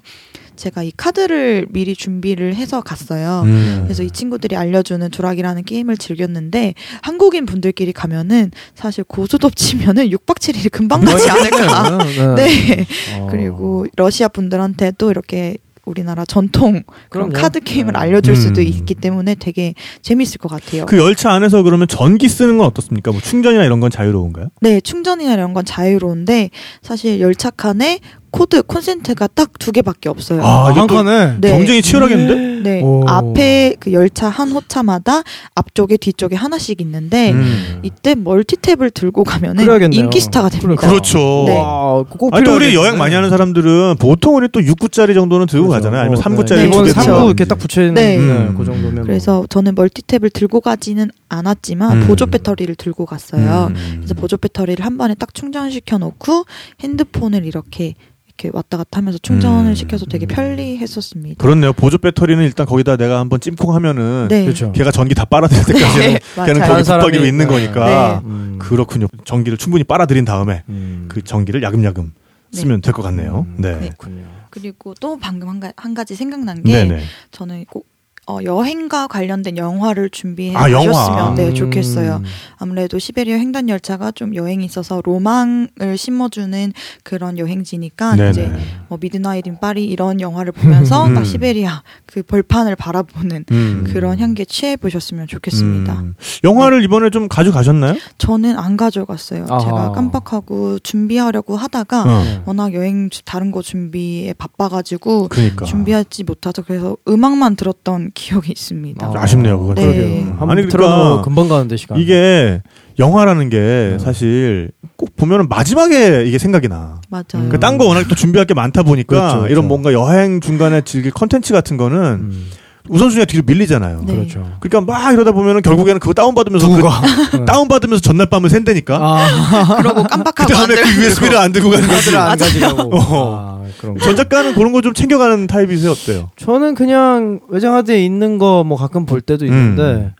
[0.56, 3.42] 제가 이 카드를 미리 준비를 해서 갔어요.
[3.44, 3.80] 음.
[3.84, 10.70] 그래서 이 친구들이 알려주는 두락이라는 게임을 즐겼는데 한국인 분들끼리 가면은 사실 고스톱 치면은 6박 7일이
[10.70, 11.98] 금방 가지 않을까.
[12.36, 12.36] 네.
[12.36, 12.86] 네.
[13.18, 13.26] 어.
[13.30, 17.32] 그리고 러시아 분들한테도 이렇게 우리나라 전통 그런 그럼요.
[17.32, 17.98] 카드 게임을 네.
[17.98, 18.66] 알려줄 수도 음.
[18.66, 20.86] 있기 때문에 되게 재밌을 것 같아요.
[20.86, 23.12] 그 열차 안에서 그러면 전기 쓰는 건 어떻습니까?
[23.12, 24.48] 뭐 충전이나 이런 건 자유로운가요?
[24.60, 26.50] 네, 충전이나 이런 건 자유로운데
[26.82, 28.00] 사실 열차 칸에
[28.34, 30.42] 코드 콘센트가 딱 두 개밖에 없어요.
[30.44, 31.36] 아, 아, 한 칸에.
[31.40, 31.50] 네.
[31.50, 32.68] 경쟁이 치열하겠는데?
[32.68, 33.02] 네, 오.
[33.06, 35.22] 앞에 그 열차 한 호차마다
[35.54, 37.80] 앞쪽에 뒤쪽에 하나씩 있는데 음.
[37.82, 40.00] 이때 멀티탭을 들고 가면은 그래야겠네요.
[40.00, 40.86] 인기 스타가 됩니다.
[40.86, 41.18] 그렇죠.
[41.46, 41.56] 네.
[41.56, 42.74] 와, 꼭 아니 또 우리.
[42.74, 45.84] 여행 많이 하는 사람들은 보통 우리 또 6구짜리 정도는 들고 그렇죠.
[45.84, 46.00] 가잖아요.
[46.02, 46.64] 아니면 어, 3구짜리 네.
[46.68, 47.00] 기본 그렇죠.
[47.00, 48.16] 3구 이렇게 딱 붙여 있는 네.
[48.16, 48.18] 네.
[48.18, 48.54] 음.
[48.58, 49.04] 그 정도면 뭐.
[49.04, 52.06] 그래서 저는 멀티탭을 들고 가지는 않았지만 음.
[52.06, 53.68] 보조 배터리를 들고 갔어요.
[53.70, 53.92] 음.
[53.96, 56.44] 그래서 보조 배터리를 한 번에 딱 충전시켜 놓고
[56.82, 57.94] 핸드폰을 이렇게
[58.36, 59.74] 이렇게 왔다 갔다 하면서 충전을 음.
[59.74, 61.42] 시켜서 되게 편리했었습니다.
[61.42, 61.72] 그렇네요.
[61.72, 64.42] 보조 배터리는 일단 거기다 내가 한번 찜콩 하면은 네.
[64.44, 64.72] 그렇죠.
[64.72, 66.60] 걔가 전기 다 빨아들일 때까지는 네, 걔는.
[66.66, 67.52] 거기 붙박이로 있는 네.
[67.52, 68.58] 거니까 음.
[68.60, 69.06] 그렇군요.
[69.24, 71.06] 전기를 충분히 빨아들인 다음에 음.
[71.08, 72.12] 그 전기를 야금야금
[72.52, 72.58] 네.
[72.60, 73.46] 쓰면 될 것 같네요.
[73.48, 73.72] 음, 네.
[73.78, 73.78] 네.
[73.96, 74.24] 그렇군요.
[74.50, 77.02] 그리고 또 방금 한, 가, 한 가지 생각난 게 네네.
[77.30, 77.86] 저는 꼭
[78.26, 81.34] 어, 여행과 관련된 영화를 준비해 아, 영화.
[81.36, 81.54] 네, 음.
[81.54, 82.22] 좋겠어요.
[82.56, 88.30] 아무래도 시베리아 횡단 열차가 좀 여행이 있어서 로망을 심어주는 그런 여행지니까 네네.
[88.30, 88.52] 이제
[88.88, 91.14] 뭐 Midnight in Paris 이런 영화를 보면서 음.
[91.14, 93.84] 딱 시베리아 그 벌판을 바라보는 음.
[93.92, 95.92] 그런 향기에 취해 보셨으면 좋겠습니다.
[95.92, 96.14] 음.
[96.44, 97.96] 영화를 이번에 좀 가져가셨나요?
[98.16, 99.46] 저는 안 가져갔어요.
[99.50, 99.60] 아하.
[99.60, 102.42] 제가 깜빡하고 준비하려고 하다가 어.
[102.46, 105.66] 워낙 여행 주- 다른 거 준비에 바빠가지고 그러니까.
[105.66, 109.10] 준비하지 못해서 그래서 음악만 들었던 기억이 있습니다.
[109.10, 109.74] 좀 아쉽네요, 그건.
[109.74, 110.22] 네.
[110.38, 111.98] 한번 아니, 그러니까 금방 가는데 시간.
[111.98, 112.62] 이게
[112.98, 113.98] 영화라는 게 네.
[113.98, 117.00] 사실 꼭 보면은 마지막에 이게 생각이 나.
[117.10, 117.48] 맞아요.
[117.50, 119.52] 그 딴거 워낙 또 준비할 게 많다 보니까 그렇죠, 그렇죠.
[119.52, 122.46] 이런 뭔가 여행 중간에 즐길 컨텐츠 같은 거는 음.
[122.88, 124.02] 우선순위가 뒤로 밀리잖아요.
[124.06, 124.14] 네.
[124.14, 124.46] 그렇죠.
[124.60, 126.82] 그러니까 막 이러다 보면은 결국에는 그거 다운받으면서 그
[127.38, 127.44] 네.
[127.46, 128.98] 다운받으면서 전날 밤을 샌다니까.
[129.00, 132.14] 아, 그러고 그 깜빡하고 안 다음에 그 USB를 안 들고 가는 거지.
[132.16, 132.66] 안 가지고.
[132.96, 133.60] 어.
[133.62, 134.00] 아, 그런 거.
[134.04, 135.92] 전작가는 그런 거 좀 챙겨가는 타입이세요?
[135.92, 136.30] 어때요?
[136.36, 140.12] 저는 그냥 외장하드에 있는 거 뭐 가끔 볼 때도 있는데 음.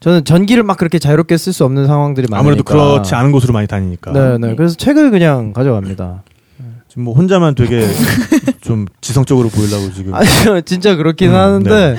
[0.00, 3.66] 저는 전기를 막 그렇게 자유롭게 쓸 수 없는 상황들이 많으니까 아무래도 그렇지 않은 곳으로 많이
[3.66, 4.12] 다니니까.
[4.12, 4.54] 네, 네.
[4.56, 6.22] 그래서 책을 그냥 가져갑니다.
[6.92, 7.80] 지금 뭐 혼자만 되게
[8.60, 10.12] 좀 지성적으로 보이려고 지금.
[10.14, 11.96] 아니요, 진짜 그렇긴 음, 하는데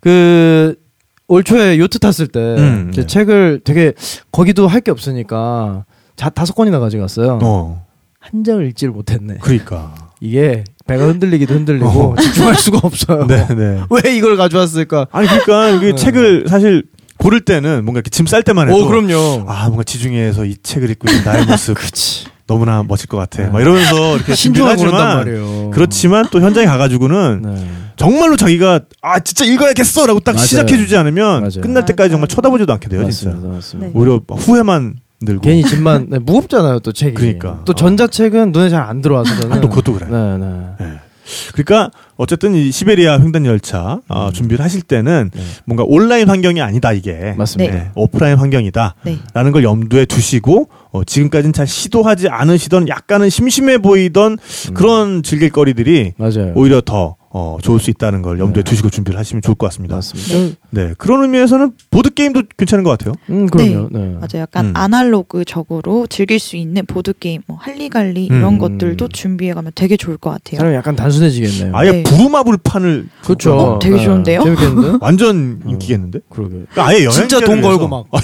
[0.00, 3.06] 그올 초에 요트 탔을 때 음, 제 네.
[3.06, 3.92] 책을 되게
[4.32, 5.84] 거기도 할 게 없으니까
[6.16, 7.38] 자, 다섯 권이나 가져갔어요.
[7.40, 7.86] 어.
[8.18, 9.36] 한 장을 읽지를 못했네.
[9.40, 9.94] 그러니까.
[10.20, 12.16] 이게 배가 흔들리기도 흔들리고 어.
[12.20, 13.26] 집중할 수가 없어요.
[13.30, 13.80] 네, 네.
[13.90, 15.06] 왜 이걸 가져왔을까?
[15.12, 15.94] 아니 그러니까 이게 네.
[15.94, 16.82] 책을 사실
[17.18, 19.44] 고를 때는 뭔가 이렇게 짐 쌀 때만 해도 오 그럼요.
[19.46, 22.25] 아 뭔가 지중해에서 이 책을 읽고 있는 나의 모습 그치.
[22.46, 23.42] 너무나 멋질 것 같아.
[23.42, 23.48] 네.
[23.50, 25.70] 막 이러면서 이렇게 신중하게 하지만 말이에요.
[25.72, 27.66] 그렇지만 또 현장에 가가지고는 네.
[27.96, 30.46] 정말로 자기가 아 진짜 읽어야겠어라고 딱 맞아요.
[30.46, 31.60] 시작해주지 않으면 맞아요.
[31.62, 32.26] 끝날 때까지 정말 맞아요.
[32.36, 33.30] 쳐다보지도 않게 돼요 진짜.
[33.30, 33.54] 맞습니다.
[33.54, 33.86] 맞습니다.
[33.88, 33.92] 네.
[33.98, 35.40] 오히려 후회만 들고.
[35.40, 37.14] 괜히 집만 네, 무겁잖아요 또 책이.
[37.14, 37.62] 그러니까.
[37.64, 39.56] 또 전자책은 눈에 잘 안 들어와서 저는.
[39.56, 40.06] 아, 또 그것도 그래.
[40.10, 41.00] 네, 네.
[41.26, 41.52] 예.
[41.52, 44.32] 그러니까 어쨌든 이 시베리아 횡단 열차 어, 음.
[44.32, 45.42] 준비를 하실 때는 네.
[45.64, 47.74] 뭔가 온라인 환경이 아니다 이게 맞습니다.
[47.74, 49.50] 네, 오프라인 환경이다라는 네.
[49.50, 54.74] 걸 염두에 두시고 어, 지금까지는 잘 시도하지 않으시던 약간은 심심해 보이던 음.
[54.74, 56.52] 그런 즐길 거리들이 맞아요.
[56.54, 58.70] 오히려 더 어, 좋을 수 있다는 걸 염두에 네.
[58.70, 59.96] 두시고 준비를 하시면 좋을 것 같습니다.
[59.96, 60.56] 맞습니다.
[60.70, 63.12] 네 그런 의미에서는 보드 게임도 괜찮은 것 같아요.
[63.28, 63.90] 음, 그럼요.
[63.92, 63.98] 네.
[64.14, 64.40] 맞아요.
[64.40, 64.72] 약간 음.
[64.74, 68.58] 아날로그적으로 즐길 수 있는 보드 게임, 뭐 할리갈리 이런 음.
[68.58, 70.60] 것들도 준비해 가면 되게 좋을 것 같아요.
[70.60, 71.76] 사람이 약간 단순해지겠네요.
[71.76, 72.02] 아예 네.
[72.04, 73.54] 부루마블 판을 그렇죠.
[73.54, 74.42] 어, 되게 좋은데요?
[74.42, 74.98] 재밌겠는데?
[75.04, 75.68] 완전 어.
[75.68, 76.20] 인기겠는데?
[76.30, 76.52] 그러게.
[76.70, 78.06] 그러니까 아예 여행 진짜 돈 걸고 막.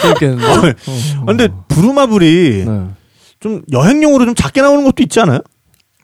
[0.00, 0.44] 재밌겠는데?
[0.46, 0.74] 아,
[1.20, 1.24] 어.
[1.26, 2.80] 근데 부루마블이 네.
[3.40, 5.40] 좀 여행용으로 좀 작게 나오는 것도 있지 않아요?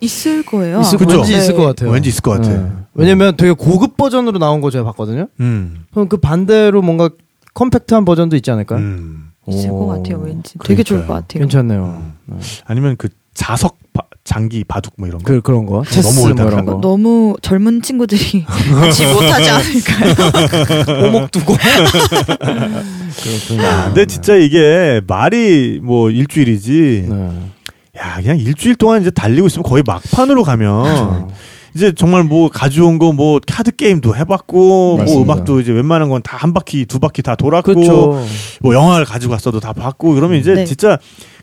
[0.00, 0.80] 있을 거예요.
[0.80, 1.16] 있을, 그죠?
[1.18, 1.90] 왠지 있을 것 같아요.
[1.90, 2.48] 왠지 있을 것 같아.
[2.50, 2.70] 네.
[2.94, 5.26] 왜냐면 되게 고급 버전으로 나온 거 제가 봤거든요.
[5.40, 5.84] 음.
[5.92, 7.10] 그럼 그 반대로 뭔가
[7.54, 8.78] 컴팩트한 버전도 있지 않을까요?
[8.78, 9.30] 음.
[9.48, 9.86] 있을 오.
[9.86, 10.18] 것 같아요.
[10.24, 11.40] 왠지 되게 좋을 것 같아요.
[11.40, 12.02] 괜찮네요.
[12.26, 12.36] 네.
[12.66, 15.24] 아니면 그 자석 바- 장기 바둑 뭐 이런 거.
[15.24, 15.82] 그 그런 거.
[15.88, 16.46] 체스 너무 뭐.
[16.50, 16.80] 이런 거.
[16.82, 21.06] 너무 젊은 친구들이 같이 못하지 않을까요?
[21.08, 21.54] 오목 두고.
[23.22, 23.62] 그렇군요.
[23.62, 27.06] 야, 근데 진짜 이게 말이 뭐 일주일이지.
[27.08, 27.30] 네.
[27.98, 31.28] 야, 그냥 일주일 동안 이제 달리고 있으면 거의 막판으로 가면 그렇죠.
[31.74, 35.22] 이제 정말 뭐 가져온 거 뭐 카드 게임도 해봤고 뭐 맞습니다.
[35.34, 38.24] 음악도 이제 웬만한 건 다 한 바퀴 두 바퀴 다 돌았고 그렇죠.
[38.60, 40.64] 뭐 영화를 가지고 갔어도 다 봤고 그러면 이제 네.
[40.64, 40.98] 진짜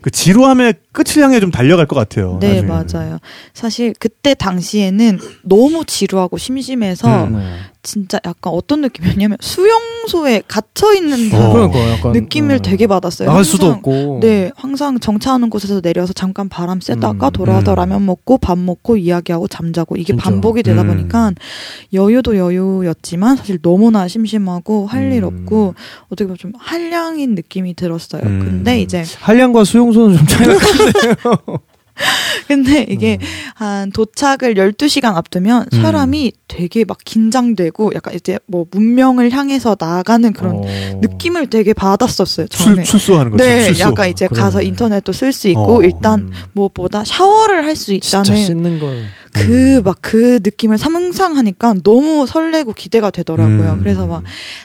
[0.05, 2.37] 그 지루함의 끝을 향해 좀 달려갈 것 같아요.
[2.39, 3.01] 네, 나중에.
[3.01, 3.17] 맞아요.
[3.55, 7.39] 사실 그때 당시에는 너무 지루하고 심심해서 음.
[7.39, 7.57] 네.
[7.81, 11.53] 진짜 약간 어떤 느낌이었냐면 수용소에 갇혀 있는 어.
[11.53, 12.69] 그러니까 약간 느낌을 네.
[12.69, 13.27] 되게 받았어요.
[13.29, 14.19] 나갈 수도 없고.
[14.21, 17.31] 네, 항상 정차하는 곳에서 내려서 잠깐 바람 쐬다가 음.
[17.31, 17.75] 돌아와서 음.
[17.75, 20.23] 라면 먹고 밥 먹고 이야기하고 잠자고 이게 진짜.
[20.23, 20.87] 반복이 되다 음.
[20.87, 21.31] 보니까
[21.93, 25.41] 여유도 여유였지만 사실 너무나 심심하고 할일 음.
[25.45, 25.75] 없고
[26.07, 28.23] 어떻게 보면 좀 한량인 느낌이 들었어요.
[28.23, 28.39] 음.
[28.39, 30.55] 근데 이제 한량과 수용소 는 좀 차이가.
[32.49, 33.17] 근데 이게
[33.55, 35.81] 한 도착을 12시간 앞두면 음.
[35.81, 40.61] 사람이 되게 막 긴장되고 약간 이제 뭐 문명을 향해서 나아가는 그런 어.
[41.01, 42.47] 느낌을 되게 받았었어요.
[42.47, 42.83] 출, 처음에.
[42.83, 43.43] 출소하는 거죠.
[43.45, 43.79] 네, 출소.
[43.81, 44.41] 약간 이제 그러네.
[44.43, 46.31] 가서 인터넷도 쓸 수 있고 어, 일단 음.
[46.53, 49.03] 무엇보다 샤워를 할 수 있다는 씻는 걸.
[49.33, 53.71] 그 막그 느낌을 상상하니까 너무 설레고 기대가 되더라고요.
[53.73, 53.79] 음.
[53.79, 54.23] 그래서 막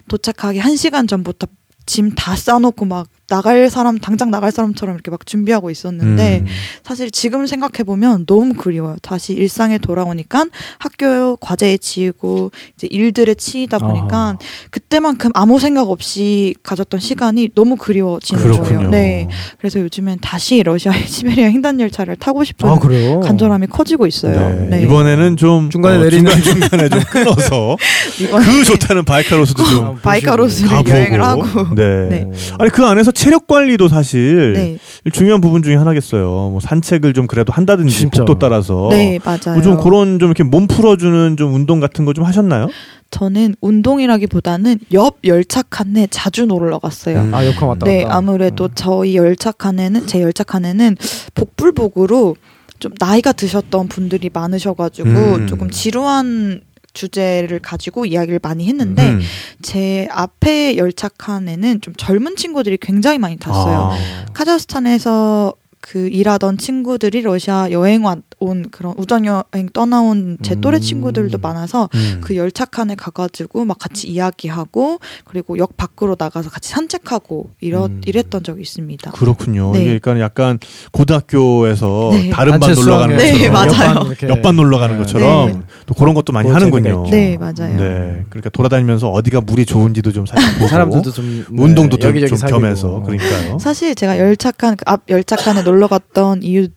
[0.09, 1.47] 도착하기 한 시간 전부터
[1.87, 6.47] 짐 다 싸놓고 막 나갈 사람 당장 나갈 사람처럼 이렇게 막 준비하고 있었는데 음.
[6.85, 8.97] 사실 지금 생각해 보면 너무 그리워요.
[9.03, 10.47] 다시 일상에 돌아오니까
[10.79, 14.39] 학교 과제에 치이고 이제 일들에 치이다 보니까 아하.
[14.71, 18.65] 그때만큼 아무 생각 없이 가졌던 시간이 너무 그리워지는 그렇군요.
[18.79, 18.91] 거예요.
[18.91, 19.29] 네.
[19.59, 23.21] 그래서 요즘엔 다시 러시아의 시베리아 횡단 열차를 타고 싶은 아 그래요?
[23.21, 24.51] 간절함이 커지고 있어요.
[24.51, 24.79] 네.
[24.79, 24.83] 네.
[24.83, 27.77] 이번에는 좀 중간에 어, 내리는 중간 중간에 좀 끊어서
[28.19, 30.91] 그 좋다는 바이카로스도 좀 아, 바이카로스를 가보고.
[30.91, 32.09] 여행을 하고 네.
[32.09, 32.31] 네.
[32.59, 36.25] 아니 그 안에서 체력 관리도 사실 네, 중요한 부분 중에 하나겠어요.
[36.51, 38.25] 뭐 산책을 좀 그래도 한다든지 진짜.
[38.25, 38.89] 복도 따라서.
[38.91, 39.55] 네 맞아요.
[39.55, 42.69] 뭐 좀 그런 좀 이렇게 몸 풀어주는 좀 운동 같은 거 좀 하셨나요?
[43.11, 47.21] 저는 운동이라기보다는 옆 열차 칸에 자주 놀러 갔어요.
[47.21, 47.35] 음.
[47.35, 48.17] 아 역할 왔다 네, 갔다.
[48.17, 50.97] 아무래도 저희 열차 칸에는 제 열차 칸에는
[51.35, 52.37] 복불복으로
[52.79, 55.47] 좀 나이가 드셨던 분들이 많으셔가지고 음.
[55.47, 59.21] 조금 지루한 주제를 가지고 이야기를 많이 했는데 음.
[59.63, 63.91] 제 앞에 열차 칸 에는 좀 젊은 친구들이 굉장히 많이 탔어요.
[63.93, 64.27] 아.
[64.33, 70.81] 카자흐스탄에서 그 일하던 친구들이 러시아 여행 왔- 온 그런 우정 여행 떠나온 제 또래 음.
[70.81, 72.21] 친구들도 많아서 음.
[72.23, 78.01] 그 열차 칸에 가가지고 막 같이 이야기하고 그리고 역 밖으로 나가서 같이 산책하고 이러, 음.
[78.05, 79.13] 이랬던 적이 있습니다.
[79.13, 79.73] 그렇군요.
[79.73, 79.83] 네.
[79.83, 80.59] 이게 그러니까 약간
[80.93, 82.31] 고등학교에서 네.
[82.31, 83.39] 다른 반 놀러 가는 수학여행.
[83.39, 84.15] 네, 것처럼 맞아요.
[84.29, 85.03] 옆반 놀러 가는 네.
[85.03, 85.61] 것처럼 네.
[85.87, 87.07] 또 그런 것도 많이 하는군요.
[87.11, 87.77] 네, 맞아요.
[87.77, 88.25] 네.
[88.29, 92.39] 그러니까 돌아다니면서 어디가 물이 좋은지도 좀 살짝 보고 사람들도 좀 네, 운동도 좀, 좀.
[92.39, 93.59] 겸해서 그러니까요.
[93.59, 96.69] 사실 제가 열차 칸, 그 앞 열차 칸에 놀러 갔던 이유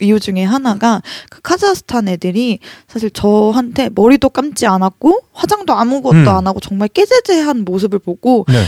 [0.00, 6.28] 이유 중에 하나가 그 카자흐스탄 애들이 사실 저한테 머리도 감지 않았고 화장도 아무것도 음.
[6.28, 8.64] 안 하고 정말 깨제제한 모습을 보고 네.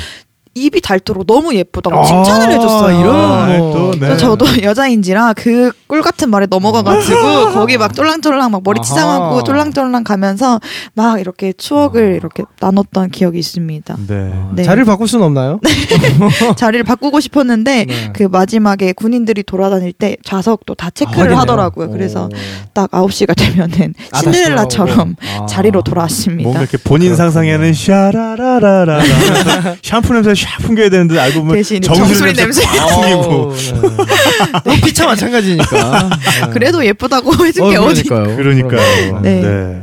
[0.55, 3.01] 입이 닳도록 너무 예쁘다고 아, 칭찬을 해줬어요.
[3.01, 3.73] 이런 아, 뭐.
[3.73, 3.99] 또, 네.
[4.01, 8.81] 그래서 저도 여자인지라 그 꿀 같은 말에 넘어가가지고 거기 막 쫄랑쫄랑 막 머리.
[8.81, 10.61] 치장하고 쫄랑쫄랑 가면서
[10.95, 13.97] 막 이렇게 추억을 이렇게 나눴던 기억이 있습니다.
[14.07, 14.33] 네.
[14.55, 14.63] 네.
[14.63, 15.59] 자리를 바꿀 수는 없나요?
[16.57, 18.11] 자리를 바꾸고 싶었는데 네.
[18.13, 21.39] 그 마지막에 군인들이 돌아다닐 때 좌석도 다 체크를 확인해요.
[21.41, 21.91] 하더라고요.
[21.91, 22.29] 그래서 오.
[22.73, 25.17] 딱 9시가 되면은 아, 신데렐라처럼.
[25.41, 25.47] 아.
[25.47, 26.45] 자리로 돌아왔습니다.
[26.45, 29.01] 뭔가 이렇게 본인 상상에는 샤라라라라
[29.83, 33.55] 샴푸 냄새 샤 풍겨야 되는데 알고 보면 대신 정수리 냄새 풍기고
[34.65, 34.81] 네.
[34.85, 36.09] 피차 마찬가지니까.
[36.09, 36.51] 네.
[36.53, 38.03] 그래도 예쁘다고 해준 어, 게 어디?
[38.05, 38.37] 그러니까요.
[38.37, 39.21] 그러니까요.
[39.21, 39.41] 네.
[39.41, 39.83] 네.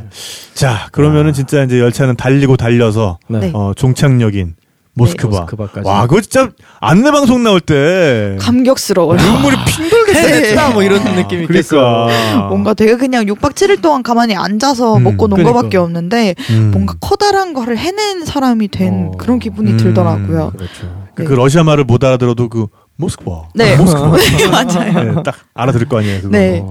[0.54, 3.40] 자 그러면은 진짜 이제 열차는 달리고 달려서 네.
[3.40, 3.52] 네.
[3.54, 4.56] 어, 종착역인
[4.98, 5.40] 모스크바.
[5.42, 5.88] 모스크바까지.
[5.88, 9.20] 와 그거 진짜 안내 방송 나올 때 감격스러워요.
[9.22, 10.28] 눈물이 핑돌겠어.
[10.28, 12.08] 됐다 뭐 이런 느낌이 있겠어.
[12.08, 15.54] 그러니까 뭔가 되게 그냥 6박 7일 동안 가만히 앉아서 음, 먹고 논 그러니까.
[15.54, 16.72] 거밖에 없는데 음.
[16.72, 19.18] 뭔가 커다란 거를 해낸 사람이 된 어.
[19.18, 19.78] 그런 기분이 음.
[19.78, 20.52] 들더라고요.
[20.56, 21.08] 그렇죠.
[21.16, 23.50] 그, 그 러시아 말을 못 알아들어도 그 모스크바.
[23.54, 23.76] 네.
[23.76, 24.18] 아, 모스크바.
[24.18, 25.14] 네, 맞아요.
[25.16, 26.22] 네, 딱 알아들을 거 아니에요.
[26.22, 26.30] 그거.
[26.38, 26.64] 네.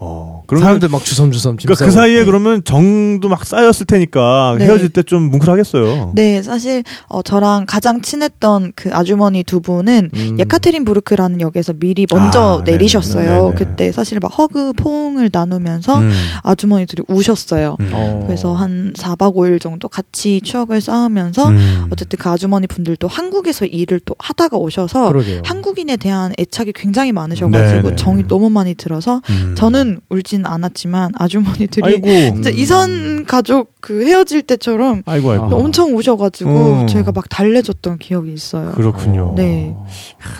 [0.00, 0.33] 어.
[0.46, 1.56] 그러면 사람들 막 주섬주섬.
[1.56, 4.66] 그러니까 그 사이에 그러면 정도 막 쌓였을 테니까 네.
[4.66, 6.12] 헤어질 때 좀 뭉클하겠어요.
[6.14, 10.36] 네, 사실 어, 저랑 가장 친했던 그 아주머니 두 분은 음.
[10.38, 12.78] 예카테린 부르크라는 역에서 미리 먼저 아, 네네.
[12.78, 13.42] 내리셨어요.
[13.50, 13.54] 네네.
[13.54, 16.10] 그때 사실 막 허그 포옹을 나누면서 음.
[16.42, 17.76] 아주머니들이 우셨어요.
[17.80, 17.90] 음.
[17.92, 18.24] 어.
[18.26, 21.86] 그래서 한 4박 5일 정도 같이 추억을 쌓으면서 음.
[21.90, 25.42] 어쨌든 그 아주머니 분들도 한국에서 일을 또 하다가 오셔서 그러게요.
[25.44, 27.96] 한국인에 대한 애착이 굉장히 많으셔가지고 네네.
[27.96, 29.54] 정이 너무 많이 들어서 음.
[29.56, 35.48] 저는 울진 않았지만 아주머니들이 아이고 진짜 이산 가족 그 헤어질 때처럼 아이고 아이고 아.
[35.48, 36.86] 엄청 우셔가지고 음.
[36.86, 38.72] 저희가 막 달래줬던 기억이 있어요.
[38.72, 39.34] 그렇군요.
[39.36, 39.74] 네.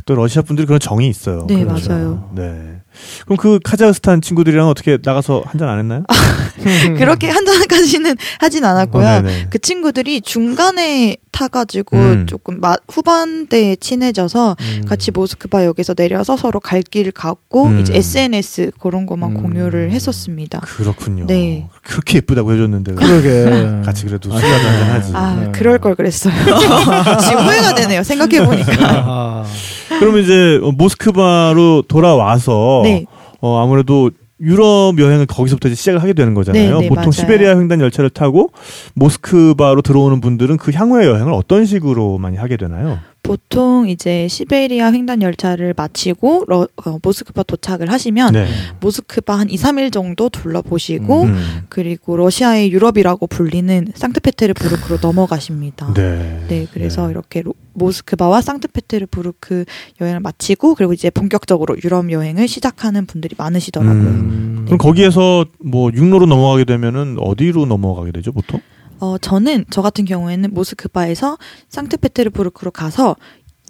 [0.07, 1.46] 또 러시아 분들이 그런 정이 있어요.
[1.46, 1.92] 네, 그렇죠.
[1.92, 2.30] 맞아요.
[2.35, 2.80] 네.
[3.24, 6.04] 그럼 그 카자흐스탄 친구들이랑 어떻게 나가서 한잔 안 했나요?
[6.96, 9.07] 그렇게 한 잔까지는 하진 않았고요.
[9.07, 9.22] 어.
[9.50, 12.27] 그 친구들이 중간에 타가지고 음.
[12.27, 14.85] 조금 마, 후반대에 친해져서 음.
[14.87, 17.81] 같이 모스크바역에서 내려서 서로 갈길 갔고 음.
[17.81, 19.42] 이제 SNS 그런 것만 음.
[19.42, 20.61] 공유를 했었습니다.
[20.61, 21.27] 그렇군요.
[21.27, 21.68] 네.
[21.83, 23.83] 그렇게 예쁘다고 해줬는데 그러게.
[23.85, 25.12] 같이 그래도 술이라도 한잔 하지.
[25.14, 25.53] 아 네.
[25.53, 26.33] 그럴 걸 그랬어요.
[27.20, 28.05] 지금 후회가 되네요.
[28.05, 28.73] 생각해 보니까.
[28.81, 29.44] 아.
[29.99, 33.07] 그러면 이제 어, 모스크바로 돌아와서 네.
[33.40, 36.77] 어, 아무래도 유럽 여행을 거기서부터 이제 시작을 하게 되는 거잖아요.
[36.77, 37.11] 네, 네, 보통 맞아요.
[37.12, 38.51] 시베리아 횡단 열차를 타고
[38.94, 42.99] 모스크바로 들어오는 분들은 그 향후의 여행을 어떤 식으로 많이 하게 되나요?
[43.24, 48.46] 보통 이제 시베리아 횡단 열차를 마치고 러, 어, 모스크바 도착을 하시면 네.
[48.80, 51.62] 모스크바 한 2, 3일 정도 둘러보시고 음.
[51.70, 55.94] 그리고 러시아의 유럽이라고 불리는 상트페테르부르크로 넘어가십니다.
[55.94, 56.44] 네.
[56.48, 57.12] 네, 그래서 네.
[57.12, 59.64] 이렇게 로- 모스크바와 상트페테르부르크
[60.02, 63.94] 여행을 마치고 그리고 이제 본격적으로 유럽 여행을 시작하는 분들이 많으시더라고요.
[64.02, 64.62] 음.
[64.66, 68.60] 그럼 거기에서 뭐 육로로 넘어가게 되면은 어디로 넘어가게 되죠, 보통?
[69.00, 73.16] 어, 저는 저 같은 경우에는 모스크바에서 상트페테르부르크로 가서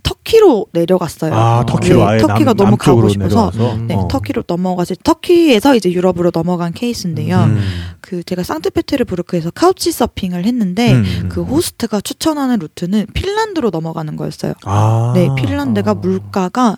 [0.04, 1.34] 터키로 내려갔어요.
[1.34, 3.50] 아, 터키로 네, 터키가 남, 너무 가고 싶어서.
[3.86, 4.06] 네, 어.
[4.08, 7.38] 터키로 넘어가서 터키에서 이제 유럽으로 넘어간 케이스인데요.
[7.38, 7.60] 음.
[8.02, 11.28] 그 제가 상트페테르부르크에서 카우치 서핑을 했는데 음.
[11.30, 14.52] 그 호스트가 추천하는 루트는 핀란드로 넘어가는 거였어요.
[14.64, 15.12] 아.
[15.14, 15.94] 네, 핀란드가 아.
[15.94, 16.76] 물가가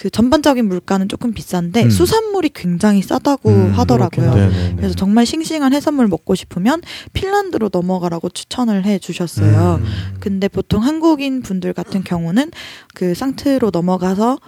[0.00, 1.90] 그 전반적인 물가는 조금 비싼데 음.
[1.90, 4.30] 수산물이 굉장히 싸다고 음, 하더라고요.
[4.30, 4.48] 그렇겠네.
[4.48, 4.76] 네네네.
[4.76, 6.80] 그래서 정말 싱싱한 해산물 먹고 싶으면
[7.12, 9.78] 핀란드로 넘어가라고 추천을 해 주셨어요.
[9.82, 9.86] 음.
[10.18, 12.50] 근데 보통 한국인 분들 같은 경우는
[12.94, 14.38] 그 상트로 넘어가서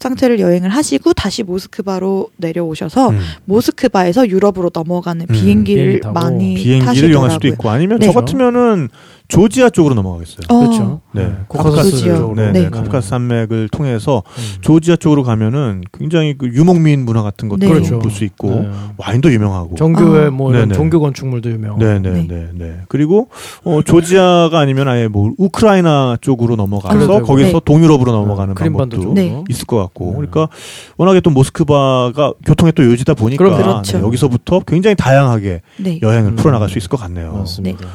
[0.00, 3.20] 상트를 여행을 하시고 다시 모스크바로 내려오셔서 음.
[3.44, 6.08] 모스크바에서 유럽으로 넘어가는 음, 비행기를 비행기.
[6.08, 7.12] 많이 비행기를 타시더라고요.
[7.12, 8.06] 이용할 수도 있고 아니면 네.
[8.06, 8.88] 저 같으면은
[9.28, 10.38] 조지아 쪽으로 넘어가겠어요.
[10.48, 11.00] 어, 그렇죠.
[11.12, 11.32] 네.
[11.48, 12.16] 코카소스 조지아.
[12.16, 12.34] 쪽으로.
[12.36, 12.60] 네, 네.
[12.62, 12.70] 네.
[12.70, 14.42] 카프카스 산맥을 통해서 음.
[14.60, 17.68] 조지아 쪽으로 가면은 굉장히 그 유목민 문화 같은 것도 네.
[17.68, 17.98] 그렇죠.
[17.98, 18.70] 볼수 있고 네.
[18.96, 19.74] 와인도 유명하고.
[19.76, 20.30] 정교회 아.
[20.30, 20.74] 뭐 이런 네네.
[20.74, 21.78] 종교 건축물도 유명.
[21.78, 22.26] 네, 네, 네.
[22.28, 22.76] 네, 네.
[22.88, 23.28] 그리고
[23.64, 27.60] 어 조지아가 아니면 아예 뭐 우크라이나 쪽으로 넘어가서 그래도 거기서 네.
[27.64, 29.14] 동유럽으로 넘어가는 방법도 쪽.
[29.14, 29.42] 네.
[29.48, 30.06] 있을 것 같고.
[30.06, 30.12] 네.
[30.16, 30.48] 그러니까
[30.96, 33.98] 워낙에 또 모스크바가 교통의 또 요지다 보니까 그렇죠.
[33.98, 35.98] 네, 여기서부터 굉장히 다양하게 네.
[36.00, 36.36] 여행을 음.
[36.36, 37.32] 풀어나갈 수 있을 것 같네요.
[37.32, 37.86] 맞습니다.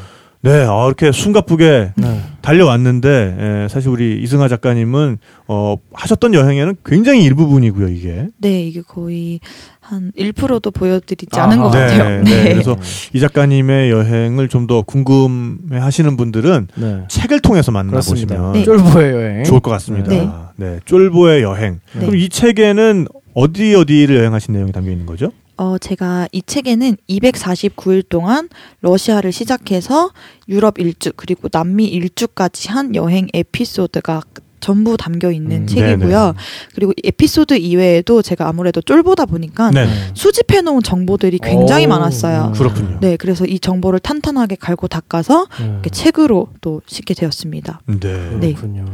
[0.43, 2.21] 네, 아, 이렇게 숨가쁘게 네.
[2.41, 8.27] 달려왔는데 에, 사실 우리 이승아 작가님은 어, 하셨던 여행에는 굉장히 일부분이고요 이게.
[8.39, 9.39] 네, 이게 거의
[9.81, 11.45] 한 1%도 보여드리지 아하.
[11.47, 12.23] 않은 것 네, 같아요.
[12.23, 12.43] 네.
[12.43, 12.53] 네.
[12.53, 12.75] 그래서
[13.13, 17.03] 이 작가님의 여행을 좀 더 궁금해하시는 분들은 네.
[17.07, 17.71] 책을 통해서.
[17.71, 18.63] 만나보시면 네.
[18.63, 19.43] 쫄보의 여행.
[19.43, 20.09] 좋을 것 같습니다.
[20.09, 20.29] 네.
[20.55, 21.79] 네, 쫄보의 여행.
[21.93, 21.99] 네.
[21.99, 25.31] 그럼 이 책에는 어디 어디를 여행하신 내용이 담겨 있는 거죠?
[25.61, 30.09] 어, 제가 이 책에는 249일 동안 러시아를 시작해서
[30.49, 34.21] 유럽 일주 그리고 남미 일주까지 한 여행 에피소드가
[34.59, 36.33] 전부 담겨 있는 음, 책이고요.
[36.73, 39.87] 그리고 에피소드 이외에도 제가 아무래도 쫄보다 보니까 네.
[40.15, 42.45] 수집해 놓은 정보들이 굉장히 오, 많았어요.
[42.47, 42.53] 음.
[42.53, 42.97] 그렇군요.
[42.99, 45.73] 네, 그래서 이 정보를 탄탄하게 갈고 닦아서 음.
[45.73, 47.81] 이렇게 책으로 또 싣게 되었습니다.
[47.85, 47.97] 네.
[48.39, 48.53] 네.
[48.53, 48.85] 그렇군요.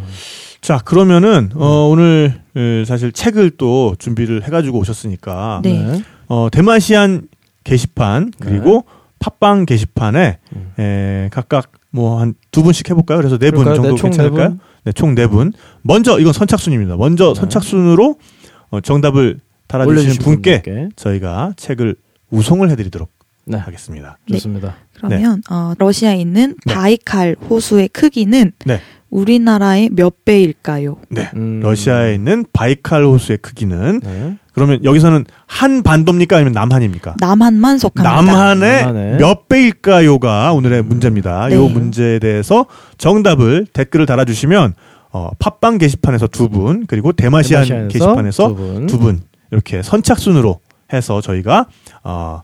[0.59, 6.01] 자 그러면은 어, 오늘 에, 사실 책을 또 준비를 해가지고 오셨으니까 네.
[6.27, 7.27] 어, 대마시안
[7.63, 8.85] 게시판 그리고
[9.19, 10.73] 팟빵 게시판에 음.
[10.79, 13.17] 에, 각각 뭐 한 두 분씩 해볼까요?
[13.17, 13.65] 그래서 네 분?
[13.65, 14.49] 정도 네, 총네 괜찮을까요?
[14.49, 14.59] 분?
[14.83, 15.53] 네, 총 네 분.
[15.81, 16.97] 먼저 이건 선착순입니다.
[16.97, 17.39] 먼저 네.
[17.39, 18.15] 선착순으로
[18.69, 20.89] 어, 정답을 달아주시는 분께 분들께.
[20.95, 21.95] 저희가 책을
[22.29, 23.09] 우송을 해드리도록
[23.45, 23.57] 네.
[23.57, 24.17] 하겠습니다.
[24.29, 24.33] 네.
[24.37, 24.75] 좋습니다.
[24.95, 26.73] 그러면 어, 러시아에 있는 네.
[26.73, 28.81] 바이칼 호수의 크기는 네.
[29.09, 30.97] 우리나라의 몇 배일까요?
[31.09, 31.29] 네.
[31.35, 31.59] 음.
[31.61, 34.37] 러시아에 있는 바이칼 호수의 크기는 네.
[34.53, 37.15] 그러면 여기서는 한 반도입니까 아니면 남한입니까?
[37.19, 38.21] 남한만 속합니다.
[38.21, 41.47] 남한의 몇 배일까요가 오늘의 문제입니다.
[41.47, 41.55] 네.
[41.55, 42.65] 이 문제에 대해서
[42.97, 44.73] 정답을 댓글을 달아주시면
[45.11, 48.87] 어, 팟빵 게시판에서 두 분 그리고 대마시안 대마시안에서 게시판에서 두 분.
[48.87, 50.59] 두 분 이렇게 선착순으로
[50.91, 51.67] 해서 저희가
[52.03, 52.41] 어,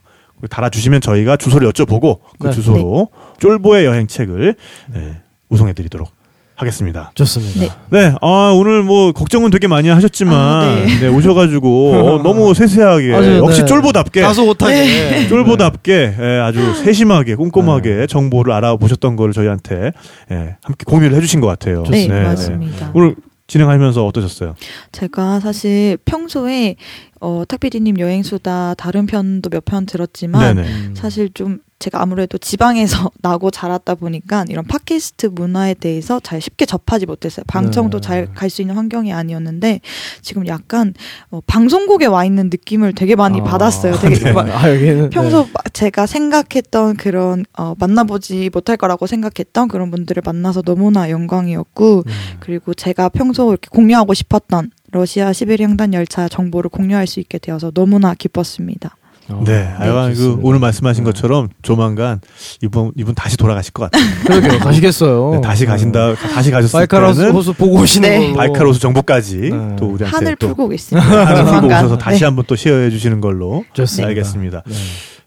[0.48, 2.52] 달아주시면 저희가 주소를 여쭤보고 그 네.
[2.52, 4.54] 주소로 쫄보의 여행책을
[4.94, 6.08] 네, 우송해드리도록
[6.56, 7.10] 하겠습니다.
[7.14, 7.60] 좋습니다.
[7.60, 7.68] 네.
[8.10, 11.00] 네, 아, 오늘 뭐 걱정은 되게 많이 하셨지만 아, 네.
[11.00, 13.66] 네, 오셔가지고 어, 너무 세세하게 아주, 역시 네.
[13.66, 15.26] 쫄보답게 다소 못하게.
[15.28, 19.92] 쫄보답게 예, 아주 세심하게 꼼꼼하게 정보를 알아보셨던 거를 저희한테
[20.30, 21.82] 예, 함께 공유를 해주신 것 같아요.
[21.90, 22.90] 네, 네, 맞습니다.
[22.94, 24.54] 오늘 진행하면서 어떠셨어요?
[24.92, 26.76] 제가 사실 평소에
[27.20, 30.68] 어, 탁피디님 여행수다 다른 편도 몇 편 들었지만 네네.
[30.68, 30.94] 음.
[30.96, 37.04] 사실 좀 제가 아무래도 지방에서 나고 자랐다 보니까 이런 팟캐스트 문화에 대해서 잘 쉽게 접하지
[37.04, 37.44] 못했어요.
[37.46, 38.06] 방청도 네.
[38.08, 39.80] 잘갈 수 있는 환경이 아니었는데
[40.22, 40.94] 지금 약간
[41.30, 43.96] 어, 방송국에 와 있는 느낌을 되게 많이 아, 받았어요.
[44.00, 44.32] 되게 네.
[44.32, 50.22] 막 아, 여기는 평소 마- 제가 생각했던 그런 어, 만나보지 못할 거라고 생각했던 그런 분들을
[50.24, 52.12] 만나서 너무나 영광이었고 네.
[52.12, 52.36] 음.
[52.40, 57.70] 그리고 제가 평소 이렇게 공유하고 싶었던 러시아 시베리아 횡단 열차 정보를 공유할 수 있게 되어서
[57.72, 58.96] 너무나 기뻤습니다.
[59.30, 60.40] 어, 네, 하여간 그 좋습니다.
[60.48, 61.10] 오늘 말씀하신 네.
[61.10, 62.20] 것처럼 조만간
[62.62, 64.04] 이분 이분 다시 돌아가실 것 같아요.
[64.26, 64.58] 그러게요.
[64.58, 65.30] 가시겠어요.
[65.34, 68.28] 네, 다시 가신다, 다시 가셨을 바이칼 호수 때는 호수 보고 오시는 네.
[68.28, 68.36] 걸로.
[68.36, 69.76] 바이칼 호수 정보까지 네.
[69.78, 71.08] 또 우리한테 한을 또 풀고 있습니다.
[71.26, 71.78] 한을 풀고 조만간.
[71.78, 72.24] 오셔서 다시 네.
[72.26, 74.08] 한번 또 시어해 주시는 걸로 좋습니다.
[74.08, 74.62] 알겠습니다.
[74.66, 74.74] 네.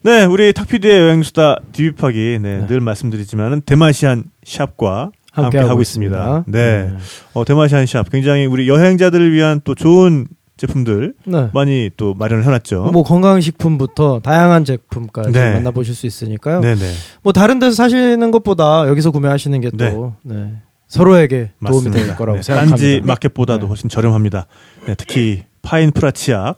[0.03, 2.67] 네, 우리 탁피디의 여행수다 디비파기 네, 네.
[2.67, 6.45] 늘 말씀드리지만은 대마시안 샵과 함께, 하고 있습니다.
[6.47, 6.91] 네.
[7.33, 11.49] 어, 대마시안 샵 굉장히 우리 여행자들을 위한 또 좋은 제품들 네.
[11.53, 12.89] 많이 또 마련을 해놨죠.
[12.91, 15.53] 뭐 건강식품부터 다양한 제품까지 네.
[15.53, 16.61] 만나보실 수 있으니까요.
[16.61, 16.91] 네네.
[17.23, 20.53] 뭐 다른 데서 사시는 것보다 여기서 구매하시는 게또 네.
[20.87, 23.05] 서로에게 도움이 될 거라고 네, 생각합니다.
[23.05, 23.67] 마켓보다도 네.
[23.67, 24.47] 훨씬 저렴합니다.
[24.87, 26.55] 네, 특히 파인 프라치약,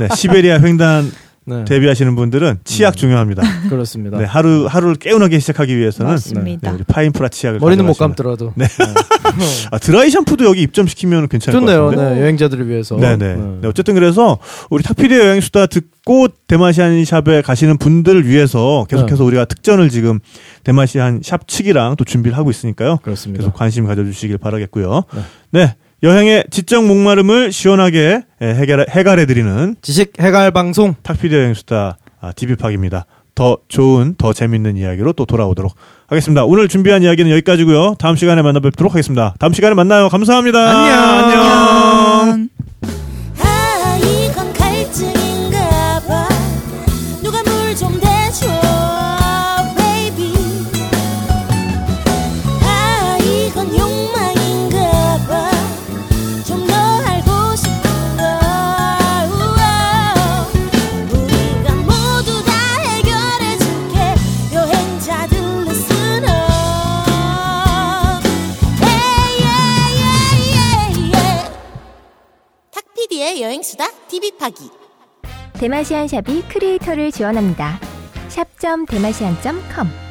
[0.00, 1.10] 네, 시베리아 횡단
[1.50, 1.64] 네.
[1.64, 2.96] 대비하시는 분들은 치약 음.
[2.96, 3.42] 중요합니다.
[3.68, 4.18] 그렇습니다.
[4.18, 6.70] 네, 하루 하루를 깨운하게 시작하기 위해서는 맞습니다.
[6.70, 8.66] 네, 우리 파인 프라 치약을 머리는 못 감더라도 네.
[9.70, 11.84] 아, 드라이 샴푸도 여기 입점시키면 괜찮을 좋네요.
[11.84, 12.14] 것 같은데.
[12.14, 12.96] 네, 여행자들을 위해서.
[12.96, 13.36] 네네.
[13.62, 14.38] 네, 어쨌든 그래서
[14.70, 19.26] 우리 탁피디의 여행 수다 듣고 대마시안 샵에 가시는 분들을 위해서 계속해서 네.
[19.26, 20.18] 우리가 특전을 지금
[20.64, 22.98] 대마시안 샵 측이랑 또 준비를 하고 있으니까요.
[23.02, 23.42] 그렇습니다.
[23.42, 25.04] 계속 관심 가져주시길 바라겠고요.
[25.50, 25.74] 네.
[26.02, 26.08] 네.
[26.08, 33.06] 여행의 지적 목마름을 시원하게 예, 해결, 해결해드리는 지식 해갈 방송 탁피디 여행수다 아, 디비팍입니다.
[33.34, 35.74] 더 좋은, 더 재밌는 이야기로 또 돌아오도록
[36.08, 36.44] 하겠습니다.
[36.44, 37.94] 오늘 준비한 이야기는 여기까지고요.
[37.98, 39.34] 다음 시간에 만나뵙도록 하겠습니다.
[39.38, 40.08] 다음 시간에 만나요.
[40.08, 40.58] 감사합니다.
[40.58, 42.28] 안녕.
[42.28, 42.99] 안녕.
[73.40, 73.90] 여행수다.
[74.08, 74.70] 디비파기.
[75.54, 77.78] 대마시안 샵이 크리에이터를 지원합니다.
[78.28, 80.09] 샵.대마시안.com